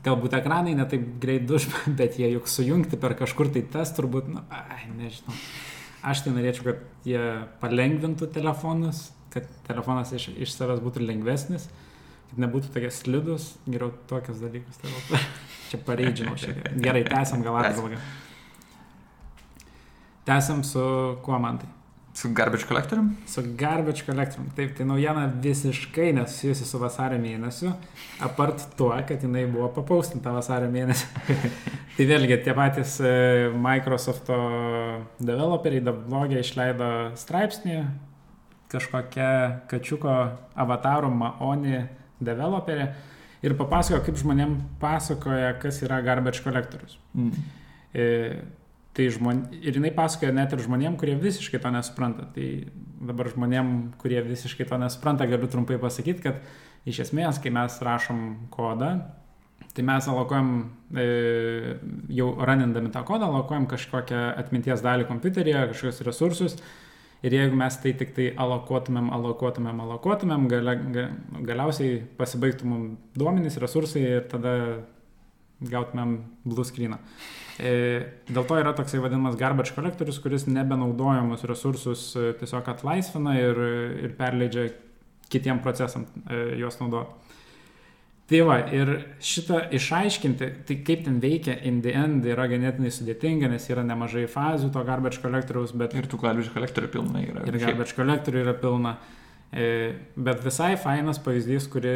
galbūt 0.08 0.38
ekranai 0.39 0.76
netaip 0.78 1.04
greit 1.22 1.48
duš, 1.50 1.67
bet 2.00 2.17
jie 2.20 2.32
juk 2.34 2.50
sujungti 2.52 3.00
per 3.00 3.17
kažkur 3.20 3.52
tai 3.54 3.65
tas 3.74 3.93
turbūt, 3.98 4.32
nu, 4.34 4.43
ai, 4.52 4.88
nežinau. 4.98 5.36
Aš 6.08 6.24
tai 6.24 6.34
norėčiau, 6.36 6.70
kad 6.70 7.08
jie 7.08 7.22
palengvintų 7.62 8.30
telefonus, 8.32 9.10
kad 9.34 9.48
telefonas 9.67 10.13
iš, 10.15 10.30
iš 10.38 10.54
savęs 10.56 10.82
būtų 10.84 11.04
lengvesnis, 11.04 11.67
kad 12.30 12.41
nebūtų 12.46 12.72
tokie 12.76 12.91
slidus, 12.93 13.50
geriau 13.67 13.91
tokius 14.10 14.39
dalykus. 14.43 14.80
Tai 14.82 15.22
čia 15.72 15.82
pareidžinau 15.88 16.38
šiek 16.39 16.62
tiek. 16.62 16.78
Gerai, 16.86 17.04
tęsiam 17.08 17.43
gal 17.46 17.60
atgal. 17.62 17.98
Tęsiam 20.28 20.63
su 20.67 20.84
kuo 21.24 21.39
man 21.39 21.60
tai? 21.63 21.76
Su 22.17 22.34
Garbage 22.34 22.65
Collectorium? 22.65 23.15
Su 23.25 23.43
Garbage 23.56 24.03
Collectorium. 24.06 24.49
Taip, 24.56 24.71
tai 24.75 24.86
naujiena 24.89 25.27
visiškai 25.41 26.15
nesusijusi 26.17 26.65
su 26.65 26.80
vasario 26.82 27.19
mėnesiu, 27.21 27.75
apart 28.25 28.63
tuo, 28.80 28.89
kad 29.06 29.21
jinai 29.21 29.43
buvo 29.45 29.67
papaustinta 29.75 30.34
vasario 30.34 30.71
mėnesį. 30.73 31.12
tai 31.99 32.08
vėlgi 32.10 32.39
tie 32.41 32.58
patys 32.58 32.95
e, 33.06 33.13
Microsoft'o 33.62 34.39
developeriai 35.21 35.86
dablogė 35.86 36.41
išleido 36.41 36.89
straipsnį, 37.21 37.84
kažkokia 38.73 39.30
kačiuko 39.69 40.17
avatarų 40.65 41.13
Maoni 41.21 41.86
developerė 42.17 42.91
ir 43.45 43.60
papasakojo, 43.62 44.01
kaip 44.10 44.17
žmonėm 44.25 44.58
pasakoja, 44.82 45.53
kas 45.62 45.84
yra 45.86 46.01
Garbage 46.01 46.41
Collectorius. 46.41 46.97
Mm. 47.13 47.49
E, 47.93 48.08
Tai 48.97 49.05
žmon... 49.13 49.43
Ir 49.62 49.75
jinai 49.77 49.91
pasakoja 49.93 50.33
net 50.33 50.55
ir 50.55 50.63
žmonėm, 50.65 50.95
kurie 50.97 51.13
visiškai 51.21 51.60
to 51.62 51.69
nesupranta. 51.69 52.25
Tai 52.33 52.47
dabar 53.05 53.29
žmonėm, 53.29 53.69
kurie 54.01 54.23
visiškai 54.25 54.65
to 54.65 54.79
nesupranta, 54.81 55.27
galiu 55.29 55.49
trumpai 55.53 55.77
pasakyti, 55.81 56.23
kad 56.23 56.41
iš 56.89 57.03
esmės, 57.05 57.38
kai 57.43 57.51
mes 57.53 57.77
rašom 57.86 58.23
kodą, 58.53 58.95
tai 59.77 59.86
mes 59.86 60.10
alokuojam, 60.10 60.51
e, 60.97 61.05
jau 62.17 62.31
ranindami 62.49 62.89
tą 62.93 63.05
kodą, 63.05 63.29
alokuojam 63.29 63.69
kažkokią 63.69 64.25
atminties 64.41 64.81
dalį 64.81 65.05
kompiuteryje, 65.12 65.67
kažkokius 65.75 66.05
resursus. 66.10 66.60
Ir 67.25 67.33
jeigu 67.33 67.57
mes 67.57 67.77
tai 67.81 67.93
tik 67.97 68.17
tai 68.17 68.31
alokuotumėm, 68.33 69.12
alokuotumėm, 69.13 69.77
alokuotumėm, 69.86 70.49
galia, 70.49 70.73
ga, 70.93 71.10
galiausiai 71.45 72.01
pasibaigtų 72.17 72.69
mums 72.69 73.17
duomenys, 73.17 73.62
resursai 73.62 74.05
ir 74.05 74.29
tada 74.29 74.53
gautumėm 75.62 76.19
blue 76.45 76.65
screeną. 76.65 76.97
E, 76.97 77.46
dėl 77.58 78.43
to 78.46 78.58
yra 78.62 78.74
toksai 78.78 79.00
vadinamas 79.02 79.38
garbage 79.39 79.74
kolektorius, 79.74 80.20
kuris 80.22 80.46
nebenaudojamus 80.50 81.46
resursus 81.50 82.12
e, 82.13 82.34
tiesiog 82.38 82.67
atlaisvina 82.70 83.34
ir, 83.39 83.62
ir 84.06 84.13
perleidžia 84.17 84.67
kitiem 85.32 85.63
procesam 85.63 86.06
e, 86.30 86.43
juos 86.62 86.78
naudoti. 86.82 87.26
Tai 88.28 88.41
va, 88.43 88.58
ir 88.76 88.89
šitą 89.24 89.62
išaiškinti, 89.78 90.48
tai 90.67 90.76
kaip 90.84 91.06
ten 91.06 91.22
veikia 91.24 91.54
in 91.70 91.80
the 91.82 91.93
end 91.96 92.26
yra 92.28 92.43
ganėtinai 92.52 92.91
sudėtinga, 92.91 93.48
nes 93.54 93.70
yra 93.72 93.86
nemažai 93.88 94.26
fazių 94.28 94.67
to 94.76 94.84
garbage 94.84 95.22
kolektoriaus, 95.24 95.72
bet... 95.80 95.96
Ir 95.96 96.10
tų 96.12 96.20
garbage 96.26 96.52
kolektorių 96.52 96.89
pilna 96.91 97.24
yra. 97.24 97.46
Ir 97.48 97.60
garbage 97.62 97.96
kolektorių 97.96 98.41
yra 98.43 98.54
pilna. 98.60 98.98
E, 99.48 99.70
bet 100.20 100.43
visai 100.43 100.74
fainas 100.76 101.22
pavyzdys, 101.24 101.70
kurį, 101.72 101.96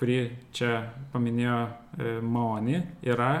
kurį 0.00 0.20
čia 0.56 0.78
paminėjo 1.12 1.58
e, 1.68 2.14
Maoni, 2.24 2.80
yra 3.04 3.34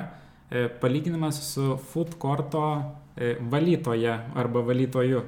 palyginimas 0.80 1.38
su 1.52 1.76
food 1.92 2.16
courto 2.18 2.64
valytoje 3.52 4.16
arba 4.34 4.62
valytoju. 4.66 5.22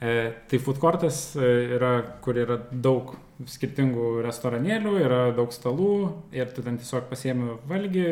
Tai 0.00 0.58
food 0.64 0.80
courtas 0.82 1.18
yra, 1.36 1.92
kur 2.24 2.38
yra 2.40 2.56
daug 2.72 3.12
skirtingų 3.48 4.22
restoranėlių, 4.24 4.96
yra 5.04 5.22
daug 5.36 5.52
stalų 5.54 5.94
ir 6.34 6.50
tu 6.54 6.64
ten 6.64 6.78
tiesiog 6.80 7.08
pasiemi 7.10 7.56
valgį, 7.68 8.08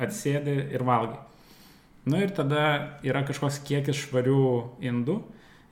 atsėdi 0.00 0.56
ir 0.74 0.84
valgai. 0.86 1.20
Na 2.04 2.18
nu 2.18 2.24
ir 2.24 2.34
tada 2.36 2.64
yra 3.06 3.22
kažkoks 3.24 3.62
kiekis 3.64 3.96
švarių 4.02 4.40
indų 4.84 5.22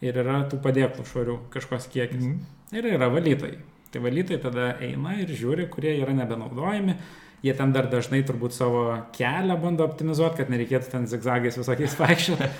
ir 0.03 0.17
yra 0.23 0.39
tų 0.49 0.63
padėklų 0.65 1.05
švarių 1.11 1.35
kažkoks 1.53 1.91
kiekis. 1.93 2.23
Mm. 2.25 2.39
Ir 2.73 2.89
yra 2.95 3.11
valytojai. 3.13 3.59
Tai 3.93 4.01
valytojai 4.01 4.41
tada 4.41 4.71
eina 4.81 5.19
ir 5.21 5.29
žiūri, 5.37 5.69
kurie 5.69 5.93
yra 6.01 6.15
nebenaudojami. 6.17 6.97
Jie 7.43 7.55
ten 7.59 7.73
dar 7.75 7.89
dažnai 7.91 8.21
turbūt 8.27 8.55
savo 8.55 8.85
kelią 9.17 9.57
bando 9.59 9.87
optimizuoti, 9.89 10.39
kad 10.43 10.53
nereikėtų 10.53 10.93
ten 10.93 11.09
zigzagais 11.11 11.59
visokiais 11.59 11.97
vaikščioti. 11.99 12.51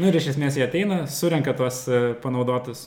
Nu 0.00 0.08
ir 0.08 0.16
iš 0.16 0.30
esmės 0.32 0.56
jie 0.56 0.64
ateina, 0.64 1.02
surenka 1.12 1.52
tuos 1.58 1.82
e, 1.88 2.00
panaudotus 2.22 2.86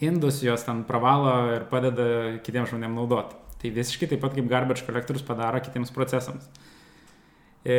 indus, 0.00 0.40
juos 0.44 0.64
ten 0.64 0.84
pravalo 0.88 1.34
ir 1.56 1.66
padeda 1.70 2.06
kitiems 2.44 2.72
žmonėms 2.72 2.98
naudoti. 3.00 3.36
Tai 3.58 3.74
visiškai 3.74 4.08
taip 4.12 4.22
pat 4.22 4.36
kaip 4.36 4.48
garbage 4.50 4.86
kolektorius 4.86 5.24
padaro 5.26 5.60
kitiems 5.64 5.92
procesams. 5.94 6.46
E, 7.66 7.78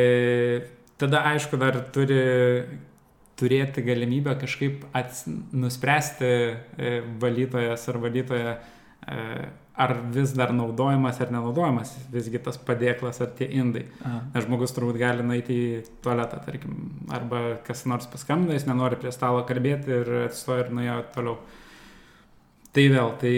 tada 1.00 1.24
aišku 1.32 1.58
dar 1.60 1.78
turi 1.94 2.20
turėti 3.40 3.84
galimybę 3.86 4.34
kažkaip 4.42 4.84
ats, 4.96 5.24
nuspręsti 5.56 6.28
e, 6.28 6.92
valytojas 7.22 7.86
ar 7.88 7.98
valytoja, 8.02 8.54
e, 9.08 9.24
ar 9.80 9.94
vis 10.12 10.34
dar 10.36 10.52
naudojamas 10.52 11.20
ar 11.20 11.30
nenaudojamas 11.32 11.94
visgi 12.12 12.40
tas 12.44 12.58
padėklas 12.60 13.22
ar 13.24 13.30
tie 13.38 13.48
indai. 13.60 13.86
Aha. 14.04 14.20
Nes 14.34 14.44
žmogus 14.46 14.74
turbūt 14.76 14.98
gali 15.00 15.24
nueiti 15.24 15.56
į 15.56 15.80
tualetą, 16.04 16.42
tarkim, 16.44 16.76
arba 17.12 17.56
kas 17.66 17.86
nors 17.88 18.08
paskambina, 18.12 18.58
jis 18.58 18.68
nenori 18.68 19.00
prie 19.00 19.12
stalo 19.14 19.40
kalbėti 19.48 19.94
ir 20.02 20.12
atsistoja 20.26 20.66
ir 20.66 20.72
nuėjo 20.76 20.98
toliau. 21.16 21.38
Tai 22.76 22.86
vėl, 22.92 23.14
tai 23.22 23.34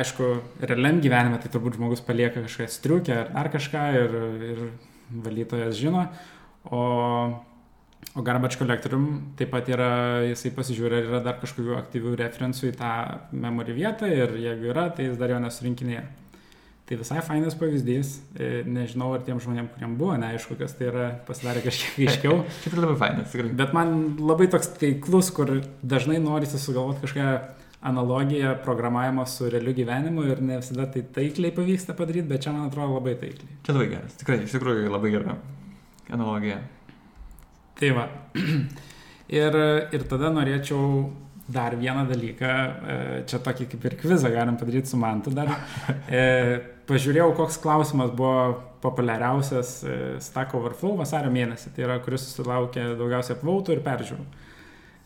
aišku, 0.00 0.30
realiam 0.64 1.02
gyvenime 1.02 1.38
tai 1.42 1.50
turbūt 1.52 1.76
žmogus 1.78 2.02
palieka 2.06 2.44
kažką 2.46 2.70
striukę 2.70 3.16
ar 3.20 3.30
dar 3.34 3.50
kažką 3.52 3.84
ir, 3.98 4.16
ir 4.48 4.64
valytojas 5.10 5.76
žino, 5.78 6.06
o, 6.64 6.80
o 8.14 8.22
garbage 8.26 8.58
kolektorium 8.58 9.06
taip 9.38 9.52
pat 9.54 9.68
yra, 9.70 9.90
jisai 10.26 10.50
pasižiūrė, 10.56 11.02
ar 11.02 11.10
yra 11.12 11.20
dar 11.24 11.36
kažkokių 11.42 11.76
aktyvių 11.78 12.16
referencų 12.18 12.72
į 12.72 12.78
tą 12.80 12.94
memory 13.30 13.76
vietą 13.76 14.10
ir 14.10 14.34
jeigu 14.40 14.72
yra, 14.72 14.88
tai 14.94 15.10
jis 15.10 15.20
dar 15.20 15.30
jo 15.30 15.38
nesurinkinėja. 15.44 16.08
Tai 16.90 16.96
visai 16.98 17.20
fainas 17.22 17.54
pavyzdys, 17.54 18.16
e, 18.34 18.46
nežinau, 18.66 19.12
ar 19.14 19.22
tiem 19.22 19.38
žmonėm, 19.38 19.68
kuriem 19.70 19.92
buvo 19.94 20.16
neaišku, 20.18 20.56
kas 20.58 20.72
tai 20.74 20.88
yra, 20.88 21.04
pasidarė 21.28 21.62
kažkiek 21.62 22.00
aiškiau. 22.02 22.40
Šiaip 22.64 22.74
labai 22.80 22.96
fainas, 22.98 23.30
tikrai. 23.30 23.52
Bet 23.60 23.76
man 23.76 23.92
labai 24.18 24.48
toks 24.50 24.72
taiklus, 24.80 25.30
kur 25.36 25.60
dažnai 25.86 26.18
norisi 26.24 26.58
sugalvoti 26.58 27.04
kažką 27.04 27.28
analogiją 27.86 28.56
programavimo 28.64 29.22
su 29.30 29.46
realiu 29.54 29.76
gyvenimu 29.78 30.26
ir 30.32 30.42
ne 30.42 30.58
visada 30.58 30.88
tai 30.90 31.04
taikliai 31.14 31.54
pavyksta 31.54 31.94
padaryti, 31.94 32.26
bet 32.28 32.42
čia 32.42 32.58
man 32.58 32.66
atrodo 32.66 32.98
labai 32.98 33.14
taikliai. 33.22 33.62
Čia 33.62 33.78
labai 33.78 33.88
geras, 33.94 34.18
tikrai, 34.20 34.42
iš 34.44 34.58
tikrųjų 34.58 34.90
labai 34.90 35.14
gera 35.14 35.38
analogija. 36.10 36.58
Tai 37.80 37.90
va. 37.96 38.06
Ir, 39.30 39.54
ir 39.94 40.02
tada 40.10 40.26
norėčiau 40.34 41.04
dar 41.50 41.76
vieną 41.78 42.02
dalyką, 42.08 42.46
e, 42.50 42.94
čia 43.30 43.38
tokį 43.42 43.66
kaip 43.70 43.84
ir 43.86 43.94
kvizą 44.00 44.30
galim 44.32 44.56
padaryti 44.58 44.90
su 44.90 44.98
Mantu 44.98 45.30
dar. 45.34 45.52
E, 46.10 46.22
pažiūrėjau, 46.88 47.28
koks 47.38 47.60
klausimas 47.62 48.10
buvo 48.14 48.56
populiariausias 48.82 49.70
e, 49.84 49.98
Stack 50.22 50.56
Overflow 50.58 50.96
vasario 50.98 51.30
mėnesį, 51.30 51.70
tai 51.76 51.84
yra, 51.86 52.00
kuris 52.02 52.24
susilaukė 52.26 52.88
daugiausiai 52.98 53.36
apvautų 53.36 53.76
ir 53.76 53.84
peržiūrų. 53.86 54.26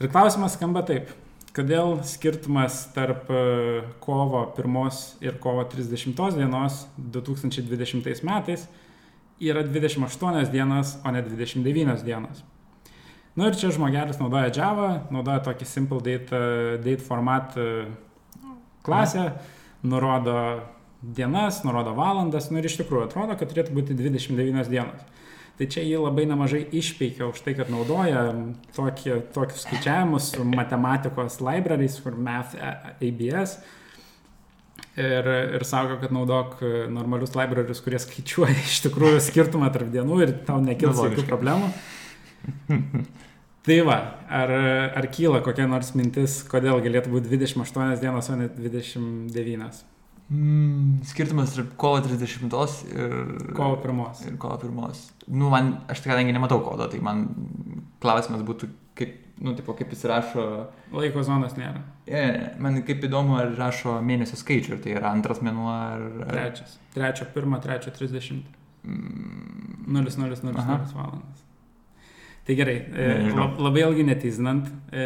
Ir 0.00 0.12
klausimas 0.14 0.56
skamba 0.56 0.84
taip. 0.88 1.12
Kodėl 1.54 2.00
skirtumas 2.08 2.80
tarp 2.96 3.28
kovo 4.02 4.40
1 4.56 5.04
ir 5.22 5.36
kovo 5.44 5.62
30 5.70 6.40
dienos 6.40 6.80
2020 6.96 8.24
metais 8.26 8.64
yra 9.38 9.62
28 9.62 10.50
dienos, 10.50 10.96
o 11.04 11.14
ne 11.14 11.22
29 11.28 12.02
dienos? 12.08 12.42
Na 13.34 13.42
nu 13.42 13.50
ir 13.50 13.56
čia 13.58 13.72
žmogelis 13.74 14.20
naudoja 14.20 14.52
Java, 14.54 14.88
naudoja 15.10 15.40
tokį 15.42 15.66
simple 15.66 15.98
date, 16.06 16.38
date 16.84 17.02
format 17.02 17.56
e, 17.58 17.64
klasę, 18.86 19.24
nurodo 19.82 20.36
dienas, 21.02 21.64
nurodo 21.66 21.96
valandas, 21.98 22.46
nu 22.52 22.60
ir 22.60 22.68
iš 22.68 22.78
tikrųjų 22.78 23.08
atrodo, 23.08 23.34
kad 23.40 23.50
turėtų 23.50 23.74
būti 23.74 23.96
29 23.98 24.70
dienos. 24.70 25.02
Tai 25.58 25.66
čia 25.70 25.82
jį 25.82 25.98
labai 26.02 26.28
nemažai 26.30 26.64
išpeikia 26.74 27.26
už 27.30 27.42
tai, 27.42 27.56
kad 27.58 27.68
naudoja 27.70 28.22
tokie, 28.74 29.20
tokius 29.34 29.66
skaičiavimus 29.66 30.30
su 30.34 30.46
matematikos 30.50 31.40
libraries, 31.42 31.98
kur 32.02 32.14
Math 32.14 32.54
ABS. 32.58 33.58
Ir, 34.94 35.28
ir 35.58 35.66
sako, 35.66 35.98
kad 36.02 36.14
naudok 36.14 36.60
normalius 36.90 37.34
libraries, 37.38 37.82
kurie 37.82 37.98
skaičiuoja 38.02 38.54
iš 38.62 38.80
tikrųjų 38.86 39.18
skirtumą 39.26 39.74
tarp 39.74 39.90
dienų 39.94 40.22
ir 40.22 40.34
tau 40.46 40.62
nekils 40.62 41.02
jokių 41.02 41.26
problemų. 41.26 41.74
Tai 43.64 43.78
va, 43.88 43.96
ar, 44.28 44.50
ar 44.92 45.06
kyla 45.08 45.40
kokia 45.44 45.64
nors 45.70 45.94
mintis, 45.96 46.42
kodėl 46.50 46.82
galėtų 46.84 47.14
būti 47.14 47.30
28 47.32 47.96
dienos, 48.02 48.26
o 48.28 48.36
ne 48.36 48.50
29? 48.52 49.78
Mm, 50.34 50.98
skirtumas 51.08 51.54
tarp 51.56 51.70
kovo 51.80 52.02
30 52.04 52.44
ir 52.92 53.14
kovo 53.56 53.78
1. 53.80 54.24
Ir 54.28 54.36
kovo 54.40 54.58
1. 54.60 55.00
Nu, 55.32 55.48
man, 55.52 55.78
aš 55.88 56.04
tai 56.04 56.12
kadangi 56.12 56.34
nematau 56.36 56.60
kodo, 56.64 56.90
tai 56.92 57.00
man 57.04 57.24
klausimas 58.04 58.44
būtų, 58.44 58.68
kaip, 59.00 59.16
nu, 59.40 59.56
tipo, 59.56 59.72
kaip 59.76 59.96
jis 59.96 60.04
rašo. 60.12 60.44
Laiko 60.92 61.24
zonas 61.24 61.56
nėra. 61.56 61.80
Yeah, 62.04 62.52
man 62.60 62.82
kaip 62.84 63.04
įdomu, 63.08 63.38
ar 63.40 63.56
rašo 63.56 63.96
mėnesio 64.04 64.36
skaičių, 64.40 64.76
ar 64.76 64.84
tai 64.84 64.92
yra 64.98 65.14
antras 65.16 65.40
mėnuo, 65.44 65.70
ar... 65.72 66.04
ar... 66.26 66.34
Trečias. 66.34 66.76
Trečio, 66.92 67.28
pirmo, 67.32 67.64
trečio, 67.64 67.96
30. 67.96 68.44
Mm. 68.84 69.64
0,000 69.88 70.52
valandas. 70.52 71.44
Tai 72.44 72.54
gerai, 72.58 72.76
e, 72.92 73.04
labai 73.56 73.86
ilgai 73.86 74.04
netizinant, 74.04 74.68
e, 74.92 75.04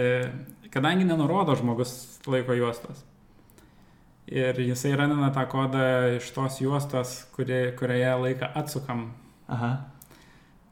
kadangi 0.74 1.06
nenurodo 1.06 1.54
žmogus 1.54 1.92
laiko 2.26 2.56
juostos, 2.58 3.04
ir 4.26 4.58
jisai 4.58 4.96
ranina 4.98 5.30
tą 5.34 5.44
kodą 5.50 5.84
iš 6.16 6.32
tos 6.34 6.58
juostos, 6.60 7.14
kuri, 7.36 7.60
kurioje 7.78 8.14
laiką 8.24 8.50
atsukam. 8.58 9.06
Aha. 9.48 9.72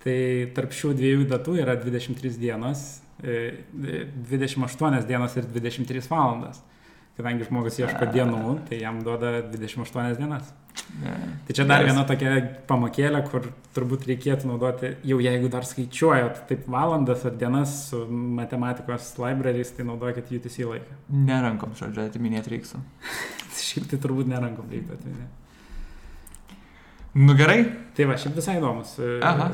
Tai 0.03 0.19
tarp 0.55 0.75
šių 0.75 0.93
dviejų 0.99 1.29
datų 1.31 1.57
yra 1.63 1.77
23 1.79 2.37
dienos, 2.43 2.85
28 3.23 4.99
e, 4.99 5.05
dienos 5.07 5.39
ir 5.39 5.47
23 5.55 6.11
valandas. 6.11 6.61
Kadangi 7.17 7.47
žmogus 7.49 7.79
ieško 7.81 8.11
dienų, 8.13 8.59
tai 8.69 8.83
jam 8.83 8.99
duoda 9.05 9.39
28 9.49 10.19
dienas. 10.19 10.51
Tai 11.47 11.55
čia 11.57 11.65
dar 11.65 11.85
viena 11.87 12.03
tokia 12.05 12.35
pamokėlė, 12.69 13.23
kur 13.31 13.49
turbūt 13.77 14.05
reikėtų 14.11 14.51
naudoti, 14.51 14.91
jau 15.09 15.17
jeigu 15.25 15.49
dar 15.53 15.65
skaičiuojat 15.65 16.43
taip 16.51 16.67
valandas 16.69 17.25
ar 17.25 17.39
dienas 17.41 17.73
su 17.89 18.03
matematikos 18.11 19.15
libraries, 19.23 19.73
tai 19.77 19.89
naudokit 19.89 20.29
UTC 20.37 20.69
laiką. 20.69 21.01
Nerankom, 21.31 21.73
žodžiu, 21.81 22.05
atiminėti 22.05 22.53
reiksų. 22.53 22.83
šiaip 23.67 23.89
tai 23.91 24.01
turbūt 24.05 24.29
nerankom 24.31 24.69
reiktų 24.73 25.01
atiminėti. 25.01 25.45
Nu 27.17 27.33
gerai. 27.37 27.61
Tai 27.97 28.11
va, 28.11 28.17
šiaip 28.21 28.37
visai 28.37 28.59
įdomus. 28.61 28.97
E, 29.01 29.17
Aha. 29.25 29.49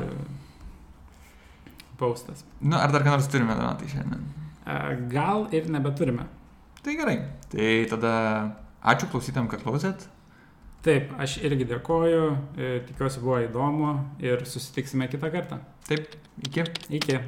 Paustas. 1.99 2.43
Nu, 2.59 2.75
ar 2.75 2.91
dar 2.91 3.05
ką 3.05 3.15
nors 3.15 3.29
turime, 3.31 3.55
Donatai, 3.55 3.87
šiandien? 3.91 4.25
Gal 5.11 5.47
ir 5.55 5.69
nebeturime. 5.71 6.27
Tai 6.83 6.95
gerai. 6.99 7.15
Tai 7.53 7.69
tada 7.91 8.13
ačiū 8.81 9.07
klausytėm, 9.13 9.47
kad 9.51 9.61
klausėt. 9.61 10.07
Taip, 10.83 11.13
aš 11.21 11.37
irgi 11.45 11.67
dėkoju, 11.69 12.23
tikiuosi 12.89 13.21
buvo 13.23 13.37
įdomu 13.45 13.93
ir 14.25 14.41
susitiksime 14.49 15.07
kitą 15.11 15.29
kartą. 15.31 15.61
Taip, 15.87 16.17
iki. 16.43 16.65
Iki. 16.99 17.21